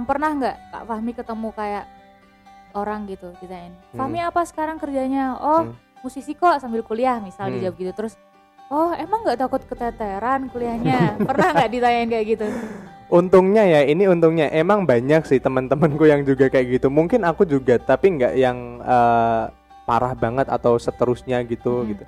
Pernah 0.00 0.30
nggak 0.32 0.56
Kak 0.70 0.82
Fahmi 0.86 1.12
ketemu 1.12 1.48
kayak 1.52 1.84
orang 2.72 3.00
gitu 3.04 3.28
ditanyain, 3.36 3.74
Hmm. 3.90 3.98
Fahmi 3.98 4.18
apa 4.22 4.40
sekarang 4.46 4.78
kerjanya? 4.78 5.34
Oh 5.36 5.66
Hmm. 5.66 5.74
musisi 6.00 6.32
kok 6.32 6.56
sambil 6.56 6.80
kuliah 6.80 7.18
misal 7.18 7.50
Hmm. 7.50 7.58
dijawab 7.58 7.74
gitu 7.76 7.92
terus. 7.92 8.14
Oh 8.70 8.94
emang 8.94 9.26
nggak 9.26 9.40
takut 9.42 9.62
keteteran 9.66 10.46
kuliahnya? 10.46 11.14
Pernah 11.26 11.48
nggak 11.58 11.70
ditanyain 11.74 12.06
kayak 12.06 12.26
gitu? 12.38 12.46
Untungnya 13.10 13.66
ya 13.66 13.82
ini 13.82 14.06
untungnya 14.06 14.46
emang 14.54 14.86
banyak 14.86 15.26
sih 15.26 15.42
teman-temanku 15.42 16.06
yang 16.06 16.22
juga 16.22 16.46
kayak 16.46 16.78
gitu. 16.78 16.86
Mungkin 16.86 17.26
aku 17.26 17.42
juga 17.42 17.82
tapi 17.82 18.14
nggak 18.14 18.34
yang 18.38 18.78
eh, 18.78 19.50
parah 19.82 20.14
banget 20.14 20.46
atau 20.46 20.78
seterusnya 20.78 21.42
gitu 21.50 21.82
Mm-mm. 21.82 21.90
gitu. 21.90 22.04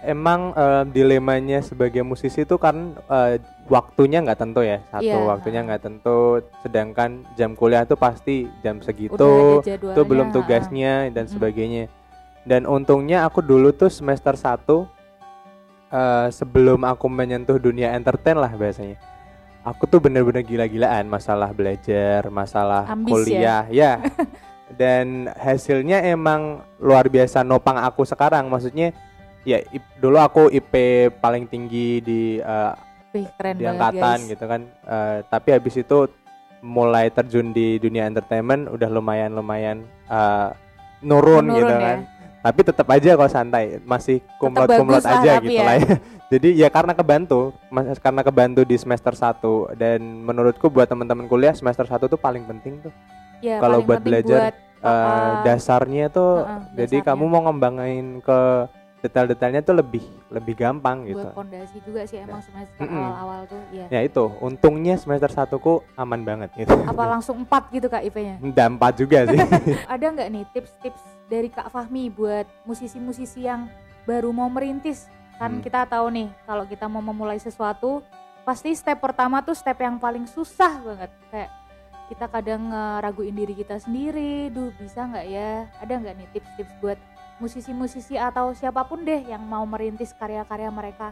Emang 0.00 0.56
eh, 0.56 0.88
dilemanya 0.88 1.60
sebagai 1.60 2.00
musisi 2.00 2.48
itu 2.48 2.56
kan 2.56 2.96
eh, 3.04 3.36
waktunya 3.68 4.24
nggak 4.24 4.40
tentu 4.40 4.64
ya. 4.64 4.80
Satu 4.88 5.04
Iya, 5.04 5.20
waktunya 5.28 5.60
nggak 5.68 5.82
tentu. 5.84 6.40
Sedangkan 6.64 7.28
jam 7.36 7.52
kuliah 7.52 7.84
tuh 7.84 8.00
pasti 8.00 8.48
jam 8.64 8.80
segitu. 8.80 9.60
Itu 9.60 10.00
belum 10.00 10.32
tugasnya 10.32 11.12
dan 11.12 11.28
Mm-mm. 11.28 11.34
sebagainya. 11.36 11.84
Dan 12.48 12.64
untungnya 12.64 13.28
aku 13.28 13.44
dulu 13.44 13.76
tuh 13.76 13.92
semester 13.92 14.32
1 14.32 14.93
eh, 15.94 16.26
sebelum 16.28 16.82
aku 16.82 17.06
menyentuh 17.06 17.56
dunia 17.56 17.94
entertain 17.94 18.34
lah 18.34 18.50
bahasanya. 18.50 18.98
Aku 19.64 19.86
tuh 19.86 19.96
bener-bener 19.96 20.42
gila-gilaan 20.42 21.06
masalah 21.06 21.48
belajar, 21.48 22.28
masalah 22.28 22.84
Ambis 22.84 23.14
kuliah, 23.14 23.64
ya. 23.70 23.96
Dan 24.80 25.30
hasilnya 25.30 26.04
emang 26.04 26.60
luar 26.76 27.06
biasa 27.06 27.40
nopang 27.40 27.78
aku 27.78 28.02
sekarang. 28.02 28.50
Maksudnya 28.50 28.92
ya 29.40 29.62
ip- 29.70 29.94
dulu 29.96 30.18
aku 30.18 30.42
IP 30.50 30.74
paling 31.16 31.46
tinggi 31.46 32.00
di 32.00 32.22
Wih, 33.14 33.30
keren 33.38 33.56
di 33.56 33.64
angkatan 33.64 34.18
guys. 34.20 34.30
gitu 34.34 34.44
kan. 34.44 34.60
Eh, 34.66 35.18
tapi 35.30 35.48
habis 35.54 35.78
itu 35.78 36.10
mulai 36.60 37.08
terjun 37.08 37.52
di 37.52 37.76
dunia 37.78 38.04
entertainment 38.04 38.68
udah 38.68 38.88
lumayan-lumayan 38.90 39.80
eh, 40.10 40.48
nurun, 41.00 41.44
Menurun 41.44 41.56
gitu 41.56 41.72
ya. 41.72 41.80
kan. 41.80 41.98
Tapi 42.44 42.60
tetap 42.60 42.84
aja 42.92 43.16
kalau 43.16 43.30
santai 43.32 43.80
masih 43.88 44.20
kumlot-kumlot 44.36 45.00
bagus 45.00 45.08
lah 45.08 45.20
aja 45.24 45.32
gitu 45.40 45.56
ya. 45.56 45.64
lah 45.64 45.76
ya. 45.80 45.94
Jadi 46.36 46.48
ya 46.60 46.68
karena 46.68 46.92
kebantu, 46.92 47.56
mas- 47.72 47.96
karena 47.96 48.20
kebantu 48.20 48.60
di 48.68 48.76
semester 48.76 49.16
1 49.16 49.80
dan 49.80 50.00
menurutku 50.04 50.68
buat 50.68 50.84
teman-teman 50.84 51.24
kuliah 51.24 51.56
semester 51.56 51.88
1 51.88 52.04
tuh 52.04 52.20
paling 52.20 52.44
penting 52.44 52.84
tuh. 52.84 52.92
Ya, 53.40 53.60
kalau 53.64 53.80
buat 53.80 54.04
belajar, 54.04 54.52
buat, 54.52 54.56
Eh, 54.84 54.92
uh, 54.92 55.40
dasarnya 55.40 56.12
tuh 56.12 56.44
Heeh, 56.44 56.84
jadi 56.84 57.00
dasarnya. 57.00 57.16
kamu 57.16 57.24
mau 57.24 57.40
ngembangin 57.48 58.20
ke 58.20 58.68
detail-detailnya 59.00 59.60
tuh 59.60 59.76
lebih 59.80 60.04
lebih 60.28 60.56
gampang 60.56 61.04
gitu 61.04 61.24
buat 61.24 61.36
pondasi 61.36 61.76
juga 61.84 62.04
sih 62.04 62.20
emang 62.20 62.40
semester 62.40 62.84
Mm-mm. 62.84 62.96
awal-awal 62.96 63.40
tuh 63.44 63.60
ya 63.68 63.84
ya 63.88 64.00
itu 64.00 64.24
untungnya 64.40 64.96
semester 64.96 65.28
satuku 65.28 65.84
aman 65.92 66.24
banget 66.24 66.48
gitu 66.56 66.72
apa 66.84 67.04
langsung 67.04 67.44
empat 67.44 67.68
gitu 67.68 67.88
kak 67.88 68.00
IP-nya 68.00 68.40
empat 68.40 68.92
juga 68.96 69.28
sih 69.28 69.40
ada 69.92 70.04
nggak 70.08 70.28
nih 70.32 70.44
tips-tips 70.52 71.04
dari 71.28 71.48
kak 71.48 71.72
Fahmi 71.72 72.12
buat 72.12 72.44
musisi-musisi 72.64 73.48
yang 73.48 73.68
baru 74.04 74.30
mau 74.30 74.48
merintis 74.52 75.08
kan 75.34 75.58
Hmm. 75.58 75.62
kita 75.64 75.88
tahu 75.88 76.06
nih 76.14 76.28
kalau 76.46 76.64
kita 76.68 76.86
mau 76.86 77.02
memulai 77.02 77.40
sesuatu 77.40 78.04
pasti 78.44 78.70
step 78.76 79.00
pertama 79.00 79.40
tuh 79.40 79.56
step 79.56 79.80
yang 79.80 79.98
paling 79.98 80.28
susah 80.28 80.78
banget 80.84 81.10
kayak 81.32 81.50
kita 82.12 82.28
kadang 82.28 82.68
ngeraguin 82.68 83.34
diri 83.34 83.54
kita 83.56 83.80
sendiri 83.80 84.52
duh 84.52 84.70
bisa 84.76 85.08
nggak 85.08 85.26
ya 85.26 85.64
ada 85.80 85.92
nggak 85.96 86.14
nih 86.20 86.28
tips-tips 86.36 86.74
buat 86.78 86.98
musisi-musisi 87.42 88.14
atau 88.14 88.54
siapa 88.54 88.84
pun 88.86 89.02
deh 89.02 89.26
yang 89.26 89.42
mau 89.42 89.64
merintis 89.66 90.14
karya-karya 90.14 90.70
mereka 90.70 91.10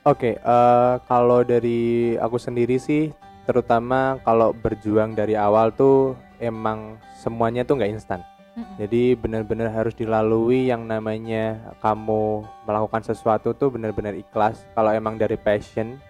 Oke, 0.00 0.40
eh, 0.40 0.94
kalau 1.04 1.44
dari 1.44 2.16
aku 2.16 2.40
sendiri 2.40 2.80
sih, 2.80 3.12
terutama 3.44 4.16
kalau 4.24 4.56
berjuang 4.56 5.12
dari 5.12 5.36
awal 5.36 5.76
tuh 5.76 6.16
emang 6.40 6.96
semuanya 7.20 7.68
tuh 7.68 7.76
nggak 7.76 8.00
instan. 8.00 8.24
Mm-mm. 8.50 8.76
Jadi 8.76 9.14
benar-benar 9.14 9.70
harus 9.70 9.94
dilalui 9.94 10.66
yang 10.66 10.82
namanya 10.82 11.74
kamu 11.78 12.42
melakukan 12.66 13.02
sesuatu 13.02 13.54
tuh 13.54 13.70
benar-benar 13.70 14.12
ikhlas. 14.12 14.66
Kalau 14.74 14.90
emang 14.90 15.14
dari 15.14 15.38
passion, 15.38 16.02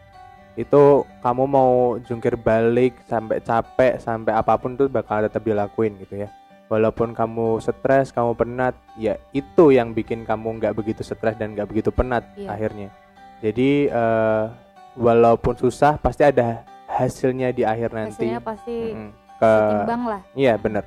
itu 0.57 0.83
kamu 1.21 1.45
mau 1.45 1.73
jungkir 2.01 2.35
balik 2.35 2.97
sampai 3.05 3.39
capek 3.41 4.01
sampai 4.01 4.33
apa 4.33 4.57
pun 4.57 4.73
tuh 4.73 4.89
bakal 4.89 5.21
tetap 5.21 5.45
dilakuin 5.45 6.01
gitu 6.01 6.17
ya. 6.17 6.29
Walaupun 6.71 7.13
kamu 7.13 7.59
stres, 7.59 8.09
kamu 8.09 8.33
penat, 8.33 8.73
ya 8.95 9.19
itu 9.31 9.75
yang 9.75 9.91
bikin 9.91 10.23
kamu 10.23 10.63
nggak 10.63 10.73
begitu 10.73 11.03
stres 11.03 11.35
dan 11.35 11.53
nggak 11.53 11.67
begitu 11.67 11.91
penat 11.91 12.23
Iya. 12.39 12.49
akhirnya. 12.51 12.89
Jadi 13.41 13.71
eh, 13.87 14.45
walaupun 14.95 15.55
susah 15.57 15.97
pasti 15.97 16.23
ada 16.23 16.63
hasilnya 16.87 17.51
di 17.51 17.63
akhir 17.63 17.91
nanti. 17.91 18.27
hasilnya 18.27 18.41
pasti 18.41 18.77
Mm-mm. 18.91 19.11
Ke 19.41 19.49
setimbang 19.49 20.03
lah 20.05 20.21
Iya 20.35 20.55
bener 20.61 20.85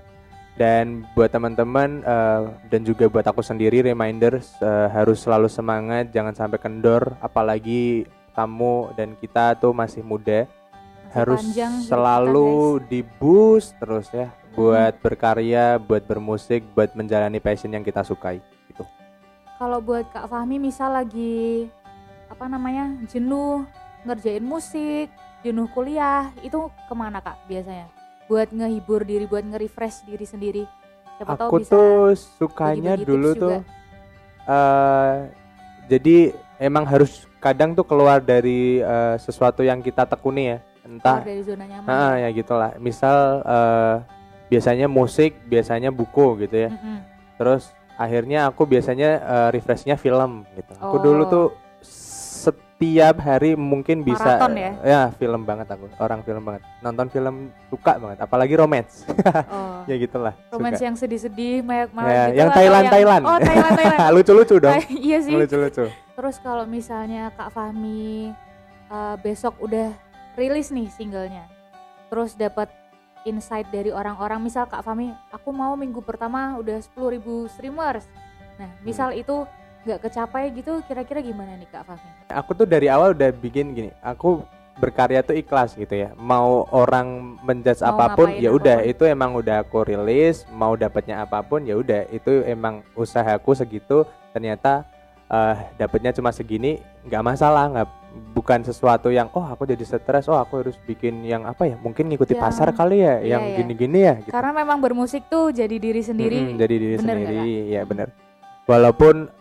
Dan 0.53 1.01
buat 1.17 1.33
teman-teman 1.33 2.05
eh, 2.05 2.41
dan 2.69 2.85
juga 2.85 3.09
buat 3.09 3.25
aku 3.25 3.41
sendiri 3.41 3.81
reminders 3.81 4.53
eh, 4.61 4.87
harus 4.93 5.25
selalu 5.25 5.49
semangat, 5.49 6.13
jangan 6.13 6.37
sampai 6.37 6.61
kendor. 6.61 7.17
Apalagi 7.17 8.05
kamu 8.37 8.93
dan 8.93 9.17
kita 9.17 9.57
tuh 9.57 9.73
masih 9.73 10.05
muda, 10.05 10.45
Masih 10.45 11.13
harus 11.13 11.41
panjang 11.41 11.73
selalu 11.89 12.81
di 12.85 13.01
boost 13.01 13.73
terus 13.81 14.13
ya, 14.13 14.29
buat 14.53 14.93
berkarya, 15.01 15.81
buat 15.81 16.05
bermusik, 16.05 16.61
buat 16.77 16.93
menjalani 16.93 17.41
passion 17.41 17.73
yang 17.73 17.81
kita 17.81 18.05
sukai. 18.05 18.37
Gitu. 18.69 18.85
kalau 19.57 19.79
buat 19.81 20.05
Kak 20.09 20.27
Fahmi 20.27 20.57
misal 20.57 20.97
lagi 20.97 21.69
apa 22.25 22.49
namanya 22.49 22.89
jenuh 23.05 23.61
ngerjain 24.01 24.41
musik 24.41 25.13
jenuh 25.45 25.69
kuliah 25.69 26.33
itu 26.41 26.57
ke 26.89 26.93
mana 26.97 27.21
Kak 27.21 27.45
biasanya 27.45 28.02
buat 28.25 28.49
ngehibur 28.49 29.03
diri 29.03 29.25
buat 29.25 29.43
nge-refresh 29.43 30.05
diri 30.05 30.25
sendiri 30.25 30.63
siapa 31.15 31.35
tahu 31.35 31.49
Aku 31.49 31.55
bisa 31.59 31.71
tuh 31.71 32.15
sukanya 32.39 32.95
bagi-bagi 32.95 33.05
dulu 33.05 33.29
tips 33.31 33.41
tuh 33.41 33.51
eh 34.43 35.15
jadi 35.87 36.17
emang 36.59 36.87
harus 36.87 37.27
kadang 37.39 37.75
tuh 37.75 37.83
keluar 37.83 38.23
dari 38.23 38.79
eh, 38.79 39.15
sesuatu 39.19 39.61
yang 39.61 39.79
kita 39.79 40.07
tekuni 40.07 40.55
ya 40.55 40.57
entah 40.83 41.19
keluar 41.19 41.27
dari 41.27 41.43
zona 41.43 41.63
nyaman 41.67 41.87
Ah 41.87 42.13
ya 42.19 42.29
gitulah. 42.31 42.71
Misal 42.79 43.17
eh, 43.43 43.95
biasanya 44.47 44.87
musik, 44.87 45.39
biasanya 45.47 45.89
buku 45.89 46.43
gitu 46.43 46.67
ya. 46.67 46.69
Mm-mm. 46.71 46.97
Terus 47.39 47.71
akhirnya 47.95 48.47
aku 48.47 48.63
biasanya 48.63 49.09
eh, 49.19 49.49
refreshnya 49.51 49.95
film 49.95 50.43
gitu. 50.55 50.73
Aku 50.79 50.99
dulu 50.99 51.23
Oh. 51.23 51.29
tuh 51.31 51.45
setiap 52.73 53.15
hari 53.21 53.55
mungkin 53.55 54.01
bisa 54.01 54.41
Maraton 54.41 54.53
ya? 54.57 54.71
film 55.15 55.41
banget 55.45 55.67
aku. 55.71 55.87
Orang 56.01 56.19
film 56.25 56.43
banget. 56.43 56.61
Nonton 56.81 57.07
film 57.07 57.35
suka 57.69 57.95
banget, 57.95 58.19
apalagi 58.19 58.53
romance. 58.57 59.07
oh 59.47 59.85
ya 59.89 59.95
gitulah. 59.95 60.33
romance 60.49 60.81
suka. 60.81 60.87
yang 60.89 60.95
sedih-sedih 60.97 61.63
mayak 61.63 61.89
Ya, 61.89 61.95
mayak 61.95 62.11
gitu 62.11 62.39
yang 62.39 62.49
Thailand, 62.51 62.85
Thailand. 62.89 63.23
oh 63.23 63.37
Thailand 63.39 63.73
Thailand 63.79 64.11
Lucu-lucu 64.11 64.55
dong. 64.59 64.75
iya 65.07 65.17
sih 65.21 65.31
Lucu-lucu. 65.31 65.85
terus 65.87 66.35
kalau 66.41 66.65
misalnya 66.67 67.31
Kak 67.33 67.53
Fahmi 67.53 68.33
eh, 68.89 69.15
besok 69.21 69.55
udah 69.63 69.93
rilis 70.35 70.73
nih 70.73 70.89
singlenya 70.89 71.45
terus 72.09 72.33
dapat 72.35 72.69
insight 73.23 73.69
dari 73.71 73.89
orang-orang 73.89 74.43
misal 74.43 74.67
Kak 74.67 74.83
Fahmi 74.83 75.13
aku 75.31 75.49
mau 75.49 75.73
minggu 75.73 76.03
pertama 76.03 76.59
udah 76.59 76.83
10.000 76.83 77.21
streamers 77.49 78.05
nah 78.59 78.69
misal 78.83 79.15
itu 79.15 79.47
nggak 79.83 79.99
kecapai 79.99 80.51
gitu 80.55 80.79
kira-kira 80.87 81.19
gimana 81.19 81.59
nih 81.59 81.67
Kak 81.67 81.83
Fahmi? 81.83 82.09
Aku 82.31 82.55
tuh 82.55 82.67
dari 82.67 82.87
awal 82.87 83.11
udah 83.11 83.29
bikin 83.35 83.75
gini 83.75 83.91
aku 83.99 84.43
berkarya 84.79 85.21
tuh 85.21 85.37
ikhlas 85.37 85.77
gitu 85.77 85.93
ya. 85.93 86.09
Mau 86.17 86.65
orang 86.73 87.37
menjudge 87.45 87.83
Mau 87.85 87.93
apa 87.93 88.17
pun 88.17 88.33
ya 88.33 88.49
udah. 88.49 88.81
itu 88.81 89.05
emang 89.05 89.37
udah 89.37 89.61
aku 89.61 89.85
rilis 89.85 90.49
mau 90.49 90.73
dapatnya 90.73 91.21
apa 91.21 91.45
pun 91.45 91.61
ya 91.67 91.77
udah. 91.77 92.09
Itu 92.09 92.41
emang 92.47 92.81
usahaku 92.97 93.53
segitu. 93.53 94.07
Ternyata 94.33 94.87
eh 95.33 95.57
dapatnya 95.81 96.13
cuma 96.13 96.29
segini 96.29 96.77
nggak 97.09 97.23
masalah 97.25 97.65
nggak 97.71 97.87
bukan 98.37 98.61
sesuatu 98.61 99.09
yang 99.09 99.31
oh 99.33 99.41
aku 99.41 99.65
jadi 99.65 99.81
stres 99.81 100.29
oh 100.29 100.37
aku 100.37 100.61
harus 100.61 100.77
bikin 100.85 101.25
yang 101.25 101.49
apa 101.49 101.65
ya 101.65 101.75
mungkin 101.81 102.05
ngikuti 102.11 102.37
Yang- 102.37 102.43
pasar 102.43 102.69
kali 102.75 103.01
ya 103.01 103.17
iya, 103.17 103.39
yang 103.39 103.43
iya. 103.49 103.55
gini-gini 103.57 103.99
ya 104.03 104.13
gitu. 104.21 104.29
karena 104.29 104.51
memang 104.53 104.77
bermusik 104.77 105.25
tuh 105.31 105.49
jadi 105.49 105.73
diri 105.73 106.01
sendiri. 106.05 106.37
Mm-mm, 106.37 106.59
jadi 106.59 106.75
diri 106.77 106.95
bener 107.01 107.15
sendiri. 107.17 107.49
Ya 107.71 107.81
bener. 107.81 108.07
Walaupun 108.69 109.31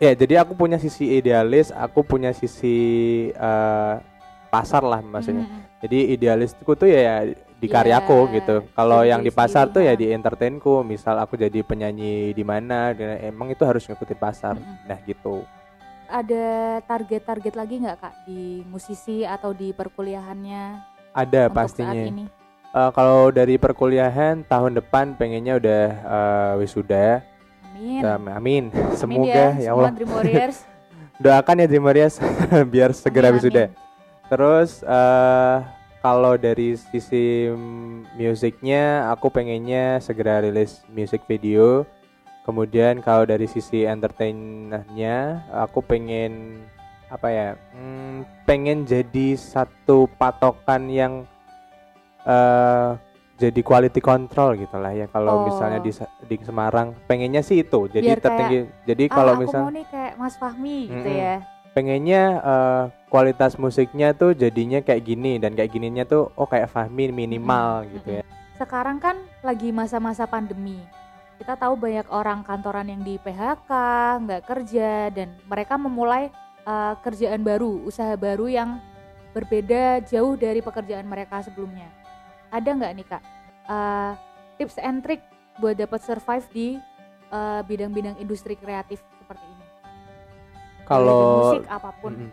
ya 0.00 0.16
jadi 0.16 0.42
aku 0.42 0.56
punya 0.56 0.80
sisi 0.80 1.20
idealis 1.20 1.68
aku 1.70 2.00
punya 2.02 2.32
sisi 2.32 2.76
eh, 3.30 3.94
pasar 4.50 4.82
lah 4.82 4.98
maksudnya. 5.04 5.46
Mm-mm. 5.46 5.78
jadi 5.84 5.98
idealisku 6.18 6.74
tuh 6.74 6.90
ya 6.90 7.28
di 7.60 7.68
Iya, 7.68 7.76
karyaku 7.76 8.18
gitu. 8.40 8.56
Kalau 8.72 9.04
yang 9.04 9.20
di 9.20 9.28
pasar 9.28 9.68
tuh 9.68 9.84
ya 9.84 9.92
ha. 9.92 10.00
di 10.00 10.08
entertainku. 10.08 10.80
Misal 10.80 11.20
aku 11.20 11.36
jadi 11.36 11.60
penyanyi 11.60 12.32
di 12.32 12.40
mana 12.40 12.96
emang 13.20 13.52
itu 13.52 13.62
harus 13.68 13.84
ngikutin 13.84 14.16
pasar. 14.16 14.56
Mm-mm. 14.56 14.88
nah 14.88 14.98
gitu. 15.04 15.44
Ada 16.10 16.80
target-target 16.88 17.54
lagi 17.54 17.74
nggak 17.84 17.98
Kak 18.00 18.14
di 18.26 18.64
musisi 18.66 19.22
atau 19.22 19.54
di 19.54 19.70
perkuliahannya? 19.70 20.82
Ada 21.12 21.46
untuk 21.46 21.54
saat 21.54 21.54
pastinya. 21.54 22.02
ini. 22.02 22.24
Eh, 22.70 22.90
kalau 22.96 23.30
dari 23.30 23.60
perkuliahan 23.60 24.42
tahun 24.48 24.80
depan 24.80 25.14
pengennya 25.14 25.60
udah 25.60 25.84
eh, 25.92 26.52
wisuda 26.58 27.22
amin 27.80 28.02
Um, 28.04 28.24
amin 28.28 28.64
Amin 28.68 28.92
semoga 28.92 29.32
ya, 29.32 29.48
semua 29.56 29.72
Allah 29.72 29.90
Dream 29.96 30.12
Warriors 30.12 30.58
doakan 31.24 31.60
ya 31.64 31.66
Dream 31.66 31.84
Warriors 31.88 32.16
biar 32.72 32.92
segera 32.92 33.32
Amin, 33.32 33.40
wisuda 33.40 33.72
amin. 33.72 33.88
Terus 34.30 34.86
eh 34.86 35.58
kalau 36.00 36.38
dari 36.40 36.78
sisi 36.78 37.50
musiknya 38.16 39.10
aku 39.12 39.28
pengennya 39.28 40.00
segera 40.00 40.40
rilis 40.40 40.86
music 40.88 41.26
video. 41.28 41.84
Kemudian 42.48 43.04
kalau 43.04 43.28
dari 43.28 43.44
sisi 43.44 43.84
entertainernya 43.84 45.44
aku 45.52 45.84
pengen 45.84 46.64
apa 47.12 47.28
ya? 47.28 47.48
hmm, 47.74 48.46
pengen 48.46 48.86
jadi 48.88 49.36
satu 49.36 50.08
patokan 50.16 50.88
yang 50.88 51.14
eh 52.24 52.96
jadi 53.40 53.60
quality 53.64 54.04
control 54.04 54.60
gitu 54.60 54.76
lah 54.76 54.92
ya 54.92 55.08
kalau 55.08 55.32
Oh. 55.32 55.44
misalnya 55.48 55.80
di 55.80 55.88
di 56.28 56.36
Semarang 56.44 56.92
pengennya 57.08 57.40
sih 57.40 57.64
itu 57.64 57.88
jadi 57.88 58.04
Biar 58.04 58.18
kayak, 58.18 58.24
tertinggi 58.28 58.58
jadi 58.84 59.04
ah, 59.08 59.14
kalau 59.16 59.32
aku 59.34 59.40
misal 59.42 59.60
mau 59.64 59.72
nih 59.72 59.86
kayak 59.88 60.12
Mas 60.14 60.34
Fahmi 60.36 60.78
gitu 60.86 61.08
Mm-mm. 61.08 61.24
ya 61.24 61.36
pengennya 61.70 62.22
eh, 62.38 62.82
kualitas 63.08 63.56
musiknya 63.56 64.12
tuh 64.12 64.36
jadinya 64.36 64.78
kayak 64.78 65.02
gini 65.02 65.40
dan 65.40 65.56
kayak 65.56 65.72
gininya 65.72 66.04
tuh 66.04 66.28
oh 66.34 66.44
kayak 66.44 66.68
Fahmi 66.68 67.08
minimal 67.10 67.82
Mm-mm, 67.82 67.92
gitu 67.96 68.08
ya. 68.20 68.24
sekarang 68.60 69.00
kan 69.00 69.16
lagi 69.40 69.72
masa-masa 69.72 70.28
pandemi 70.28 70.76
kita 71.40 71.56
tahu 71.56 71.72
banyak 71.72 72.04
orang 72.12 72.44
kantoran 72.44 72.84
yang 72.84 73.00
di 73.00 73.16
PHK 73.16 73.70
nggak 74.20 74.42
kerja 74.44 75.08
dan 75.08 75.32
mereka 75.48 75.80
memulai 75.80 76.28
eh, 76.62 76.94
kerjaan 77.00 77.40
baru 77.40 77.80
usaha 77.82 78.12
baru 78.14 78.44
yang 78.46 78.76
berbeda 79.30 80.02
jauh 80.04 80.34
dari 80.34 80.60
pekerjaan 80.60 81.06
mereka 81.06 81.40
sebelumnya 81.40 81.86
ada 82.50 82.70
nggak 82.70 82.92
nih 82.98 83.06
kak 83.06 83.22
eh, 83.70 84.12
tips 84.58 84.76
and 84.82 85.00
trick 85.06 85.22
buat 85.58 85.78
dapat 85.78 86.00
survive 86.02 86.46
di 86.52 86.76
eh, 87.30 87.60
bidang-bidang 87.64 88.18
industri 88.18 88.54
kreatif 88.58 89.02
seperti 89.22 89.44
ini 89.46 89.66
Kalau 90.84 91.54
musik 91.54 91.70
apa 91.70 91.90
pun 92.02 92.12
Mm-mm. 92.18 92.30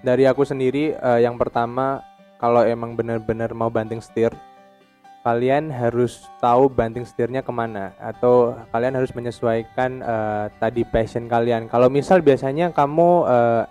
dari 0.00 0.24
aku 0.24 0.42
sendiri 0.42 0.96
eh, 0.96 1.20
yang 1.22 1.36
pertama 1.36 2.00
kalau 2.40 2.64
emang 2.64 2.96
benar-benar 2.96 3.52
mau 3.52 3.68
banting 3.68 4.00
setir 4.00 4.32
kalian 5.28 5.68
harus 5.68 6.24
tahu 6.40 6.70
banting 6.72 7.04
setirnya 7.04 7.44
ke 7.44 7.52
mana 7.52 7.92
atau 8.00 8.56
kalian 8.72 8.96
harus 8.96 9.12
menyesuaikan 9.12 10.00
eh, 10.00 10.44
tadi 10.56 10.88
passion 10.88 11.28
kalian. 11.28 11.68
Kalau 11.68 11.92
misal 11.92 12.24
biasanya 12.24 12.72
kamu 12.72 13.28
eh, 13.28 13.62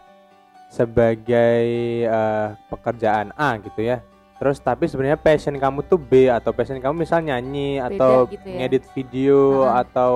sebagai 0.69 1.65
eh, 2.05 2.47
pekerjaan 2.69 3.33
A 3.33 3.57
gitu 3.57 3.81
ya. 3.81 4.03
Terus 4.37 4.57
tapi 4.57 4.85
sebenarnya 4.85 5.17
passion 5.17 5.53
kamu 5.53 5.81
tuh 5.83 5.97
B 5.97 6.29
atau 6.29 6.51
passion 6.51 6.77
kamu 6.77 7.03
misal 7.03 7.19
nyanyi 7.19 7.77
Beda 7.77 7.89
atau 7.91 8.11
gitu 8.27 8.45
ya. 8.45 8.57
ngedit 8.59 8.83
video 8.91 9.37
Heeh. 9.63 9.81
atau 9.81 10.11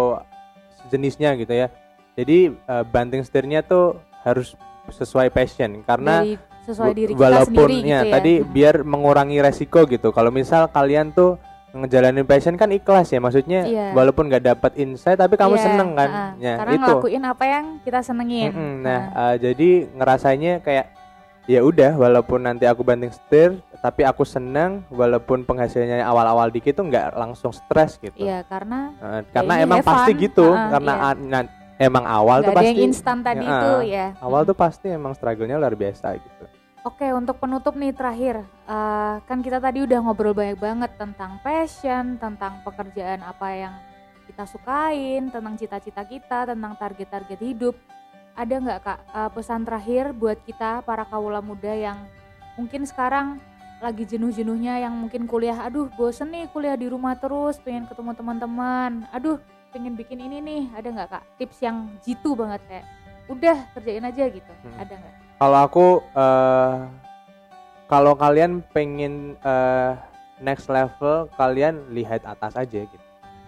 sejenisnya 0.79 1.33
gitu 1.35 1.51
ya. 1.51 1.67
Jadi 2.13 2.39
uh, 2.65 2.83
banting 2.83 3.21
setirnya 3.21 3.61
tuh 3.61 3.95
harus 4.21 4.53
sesuai 4.87 5.29
passion 5.29 5.81
karena 5.81 6.21
Dari 6.21 6.35
sesuai 6.61 6.91
diri 6.93 7.11
kita 7.11 7.21
walaupun 7.23 7.65
sendiri 7.65 7.77
ya, 7.81 7.99
gitu 7.99 8.07
ya. 8.07 8.13
tadi 8.13 8.33
biar 8.43 8.75
mengurangi 8.83 9.37
resiko 9.39 9.85
gitu. 9.85 10.09
Kalau 10.09 10.29
misal 10.29 10.67
kalian 10.67 11.09
tuh 11.09 11.41
ngejalanin 11.71 12.27
passion 12.27 12.53
kan 12.53 12.67
ikhlas 12.67 13.07
ya 13.09 13.17
maksudnya 13.17 13.63
Iya. 13.63 13.95
walaupun 13.95 14.27
nggak 14.27 14.43
dapat 14.45 14.71
insight 14.75 15.15
tapi 15.15 15.33
kamu 15.33 15.55
Iya, 15.55 15.63
seneng 15.63 15.89
kan 15.95 16.09
ha-ha. 16.11 16.35
ya 16.35 16.53
Karena 16.59 16.73
itu 16.75 16.83
ngelakuin 16.83 17.23
apa 17.23 17.43
yang 17.47 17.65
kita 17.79 17.99
senengin. 18.03 18.51
Mm-mm. 18.51 18.73
nah 18.83 19.01
uh, 19.09 19.35
jadi 19.39 19.69
ngerasanya 19.89 20.59
kayak 20.59 20.91
ya 21.43 21.59
udah 21.59 21.97
walaupun 21.97 22.39
nanti 22.41 22.63
aku 22.63 22.81
banting 22.81 23.09
setir 23.09 23.57
tapi 23.77 24.01
aku 24.01 24.21
seneng 24.21 24.85
walaupun 24.87 25.41
penghasilannya 25.41 26.01
awal-awal 26.01 26.47
dikit 26.47 26.75
tuh 26.75 26.85
nggak 26.85 27.13
langsung 27.13 27.49
stres 27.49 27.97
gitu 27.97 28.13
Iya, 28.15 28.45
karena 28.45 28.93
Uh, 28.95 29.21
karena 29.31 29.53
ini 29.55 29.65
emang 29.65 29.81
pasti 29.81 30.11
fun. 30.11 30.21
gitu 30.21 30.47
Ha-ha, 30.47 30.69
karena 30.69 30.93
iya. 30.93 31.07
a- 31.07 31.17
na- 31.19 31.51
emang 31.77 32.05
awal 32.05 32.37
tuh 32.39 32.43
nggak 32.43 32.53
ada 32.53 32.59
pasti 32.61 32.69
yang 32.71 32.85
instan 32.87 33.17
tadi 33.19 33.41
Ya, 33.41 33.51
itu 33.51 33.71
ya. 33.89 34.07
awal 34.19 34.41
tuh 34.43 34.53
pasti 34.53 34.87
emang 34.87 35.13
struggle-nya 35.13 35.57
luar 35.57 35.73
biasa 35.73 36.13
gitu 36.15 36.45
Oke, 36.81 37.05
untuk 37.11 37.37
penutup 37.37 37.77
nih 37.77 37.93
terakhir, 37.93 38.41
eh, 38.65 39.15
kan 39.21 39.37
kita 39.39 39.57
tadi 39.57 39.81
udah 39.81 40.01
ngobrol 40.01 40.33
banyak 40.33 40.57
banget 40.57 40.89
tentang 40.95 41.37
passion, 41.39 42.17
tentang 42.17 42.57
pekerjaan 42.59 43.21
apa 43.21 43.47
yang 43.51 43.73
kita 44.25 44.49
sukain, 44.49 45.29
tentang 45.29 45.53
cita-cita 45.55 46.01
kita, 46.01 46.49
tentang 46.49 46.73
target-target 46.73 47.37
hidup. 47.37 47.77
Ada 48.41 48.57
nggak 48.57 48.79
kak 48.81 48.99
eh, 49.05 49.29
pesan 49.37 49.61
terakhir 49.61 50.17
buat 50.17 50.41
kita 50.41 50.81
para 50.81 51.05
kawula 51.05 51.45
muda 51.45 51.69
yang 51.77 52.09
mungkin 52.57 52.89
sekarang 52.89 53.37
lagi 53.77 54.05
jenuh-jenuhnya 54.05 54.81
yang 54.81 54.93
mungkin 54.93 55.25
kuliah, 55.25 55.57
aduh 55.65 55.89
bosen 55.93 56.29
nih 56.29 56.45
kuliah 56.53 56.77
di 56.77 56.85
rumah 56.85 57.17
terus, 57.17 57.57
pengen 57.61 57.89
ketemu 57.89 58.13
teman-teman, 58.13 59.09
aduh 59.09 59.41
pengen 59.73 59.97
bikin 59.97 60.21
ini 60.21 60.37
nih, 60.37 60.63
ada 60.77 60.85
nggak 60.93 61.09
kak 61.09 61.23
tips 61.41 61.57
yang 61.65 61.89
jitu 62.05 62.37
banget 62.37 62.61
kayak, 62.69 62.85
udah 63.25 63.57
kerjain 63.73 64.05
aja 64.05 64.23
gitu, 64.29 64.53
Hmm. 64.61 64.77
ada 64.77 64.93
nggak? 65.01 65.15
kalau 65.41 65.59
aku 65.65 65.87
eh 66.13 66.77
kalau 67.89 68.13
kalian 68.13 68.61
pengen 68.69 69.33
eh, 69.41 69.91
next 70.37 70.69
level 70.69 71.25
kalian 71.33 71.81
lihat 71.89 72.21
atas 72.21 72.53
aja 72.53 72.85
gitu 72.85 73.00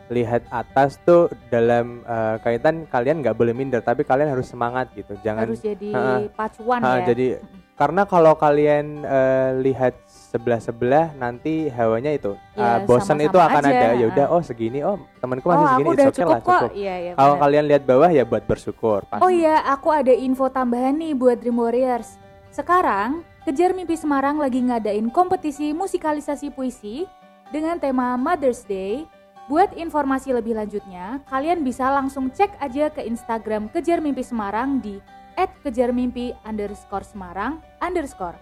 lihat 0.10 0.44
atas 0.52 1.00
tuh 1.04 1.32
dalam 1.48 2.04
eh, 2.04 2.36
kaitan 2.44 2.84
kalian 2.88 3.24
nggak 3.24 3.36
boleh 3.36 3.56
minder 3.56 3.80
tapi 3.80 4.04
kalian 4.04 4.32
harus 4.32 4.52
semangat 4.52 4.92
gitu 4.92 5.16
jangan 5.24 5.48
harus 5.48 5.64
jadi 5.64 5.90
Ha-ha. 5.96 6.16
pacuan 6.36 6.80
Ha, 6.84 6.90
ya. 7.00 7.06
jadi 7.14 7.28
karena 7.74 8.06
kalau 8.06 8.36
kalian 8.36 9.02
eh, 9.02 9.50
lihat 9.64 9.96
sebelah 10.08 10.60
sebelah 10.62 11.08
nanti 11.16 11.72
hawanya 11.72 12.14
itu 12.14 12.36
Ya, 12.54 12.84
bosen 12.86 13.18
sama-sama 13.18 13.26
itu 13.26 13.38
akan 13.42 13.64
aja, 13.66 13.72
ada 13.74 13.88
ya 13.98 14.06
udah 14.14 14.26
oh 14.30 14.42
segini 14.44 14.80
oh 14.86 14.98
temanku 15.18 15.48
oh, 15.48 15.52
masih 15.52 15.66
aku 15.66 15.72
segini 15.74 15.90
it's 15.90 16.04
okay 16.04 16.14
cukup 16.14 16.30
lah 16.30 16.42
cukup 16.44 16.70
Iya, 16.76 16.96
iya. 17.00 17.12
kalau 17.16 17.36
kalian 17.40 17.64
lihat 17.66 17.84
bawah 17.84 18.10
ya 18.12 18.24
buat 18.28 18.44
bersyukur 18.46 19.00
pasti 19.08 19.24
Oh 19.24 19.32
iya, 19.32 19.56
aku 19.66 19.90
ada 19.90 20.14
info 20.14 20.46
tambahan 20.48 20.94
nih 21.00 21.14
buat 21.18 21.40
Dream 21.42 21.58
Warriors. 21.58 22.20
Sekarang, 22.54 23.26
Kejar 23.44 23.74
Mimpi 23.74 23.98
Semarang 23.98 24.38
lagi 24.38 24.62
ngadain 24.62 25.10
kompetisi 25.10 25.74
musikalisasi 25.74 26.54
puisi 26.54 27.10
dengan 27.50 27.82
tema 27.82 28.14
Mother's 28.14 28.62
Day. 28.64 29.10
Buat 29.52 29.76
informasi 29.76 30.32
lebih 30.32 30.56
lanjutnya, 30.56 31.20
kalian 31.28 31.68
bisa 31.68 31.92
langsung 31.92 32.32
cek 32.32 32.64
aja 32.64 32.88
ke 32.88 33.04
Instagram 33.04 33.68
Kejar 33.76 34.00
Mimpi 34.00 34.24
Semarang 34.24 34.80
di 34.80 35.04
@kejarmimpi 35.36 36.32
underscore 36.48 37.04
Semarang 37.04 37.60
underscore. 37.84 38.40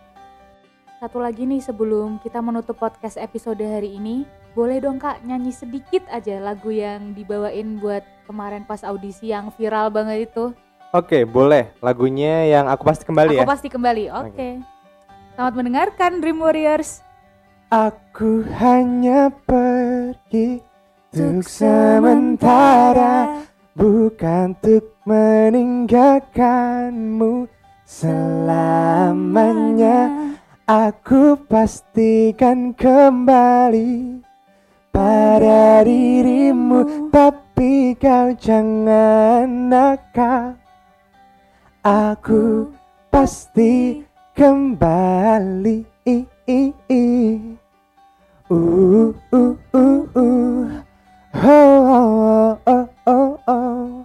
Satu 1.01 1.17
lagi 1.17 1.49
nih 1.49 1.57
sebelum 1.57 2.21
kita 2.21 2.37
menutup 2.45 2.77
podcast 2.77 3.17
episode 3.17 3.65
hari 3.65 3.97
ini, 3.97 4.29
boleh 4.53 4.77
dong 4.77 5.01
kak 5.01 5.25
nyanyi 5.25 5.49
sedikit 5.49 6.05
aja 6.13 6.37
lagu 6.37 6.69
yang 6.69 7.17
dibawain 7.17 7.81
buat 7.81 8.05
kemarin 8.29 8.61
pas 8.69 8.85
audisi 8.85 9.33
yang 9.33 9.49
viral 9.57 9.89
banget 9.89 10.29
itu. 10.29 10.53
Oke, 10.93 11.25
boleh. 11.25 11.73
Lagunya 11.81 12.45
yang 12.45 12.69
aku 12.69 12.85
pasti 12.85 13.09
kembali 13.09 13.41
Aku 13.41 13.41
ya. 13.41 13.49
pasti 13.49 13.67
kembali. 13.73 14.05
Oke. 14.21 14.61
Selamat 15.33 15.53
mendengarkan 15.57 16.21
Dream 16.21 16.37
Warriors. 16.37 17.01
Aku 17.73 18.45
hanya 18.61 19.33
pergi 19.49 20.61
untuk 21.11 21.43
sementara, 21.43 23.43
bukan 23.75 24.55
untuk 24.55 24.95
meninggalkanmu 25.03 27.51
selamanya. 27.83 30.07
Aku 30.63 31.35
pastikan 31.51 32.71
kembali 32.71 34.23
pada 34.95 35.83
dirimu, 35.83 37.11
tapi 37.11 37.91
kau 37.99 38.31
jangan 38.39 39.67
nakal. 39.67 40.55
Aku 41.83 42.71
pasti 43.11 43.99
kembali. 44.31 45.91
Uh, 48.51 49.15
uh, 49.31 49.55
uh, 49.71 50.03
uh. 50.11 50.83
Oh, 51.31 51.47
oh, 51.47 52.51
oh, 52.67 52.87
oh, 53.07 53.31
oh. 53.47 54.03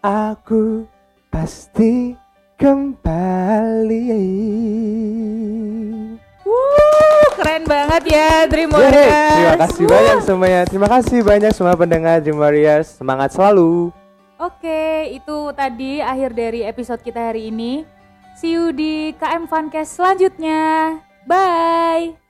Aku 0.00 0.88
pasti 1.28 2.16
kembali. 2.56 4.08
Wuh, 6.48 7.28
keren 7.36 7.64
banget 7.68 8.02
ya 8.08 8.48
Dream 8.48 8.72
Yeay, 8.72 8.80
Warriors. 8.80 9.32
terima 9.36 9.56
kasih 9.60 9.84
Wuh. 9.84 9.92
banyak 9.92 10.18
semuanya. 10.24 10.60
Terima 10.64 10.88
kasih 10.88 11.18
banyak 11.20 11.52
semua 11.52 11.74
pendengar 11.76 12.16
Dream 12.24 12.40
Warriors. 12.40 12.88
Semangat 12.96 13.36
selalu. 13.36 13.92
Oke, 14.40 15.12
itu 15.12 15.36
tadi 15.52 16.00
akhir 16.00 16.32
dari 16.32 16.64
episode 16.64 17.04
kita 17.04 17.32
hari 17.32 17.52
ini. 17.52 17.84
See 18.34 18.56
you 18.56 18.72
di 18.72 19.12
KM 19.14 19.46
Funcast 19.46 19.94
selanjutnya. 20.00 20.98
Bye. 21.28 22.23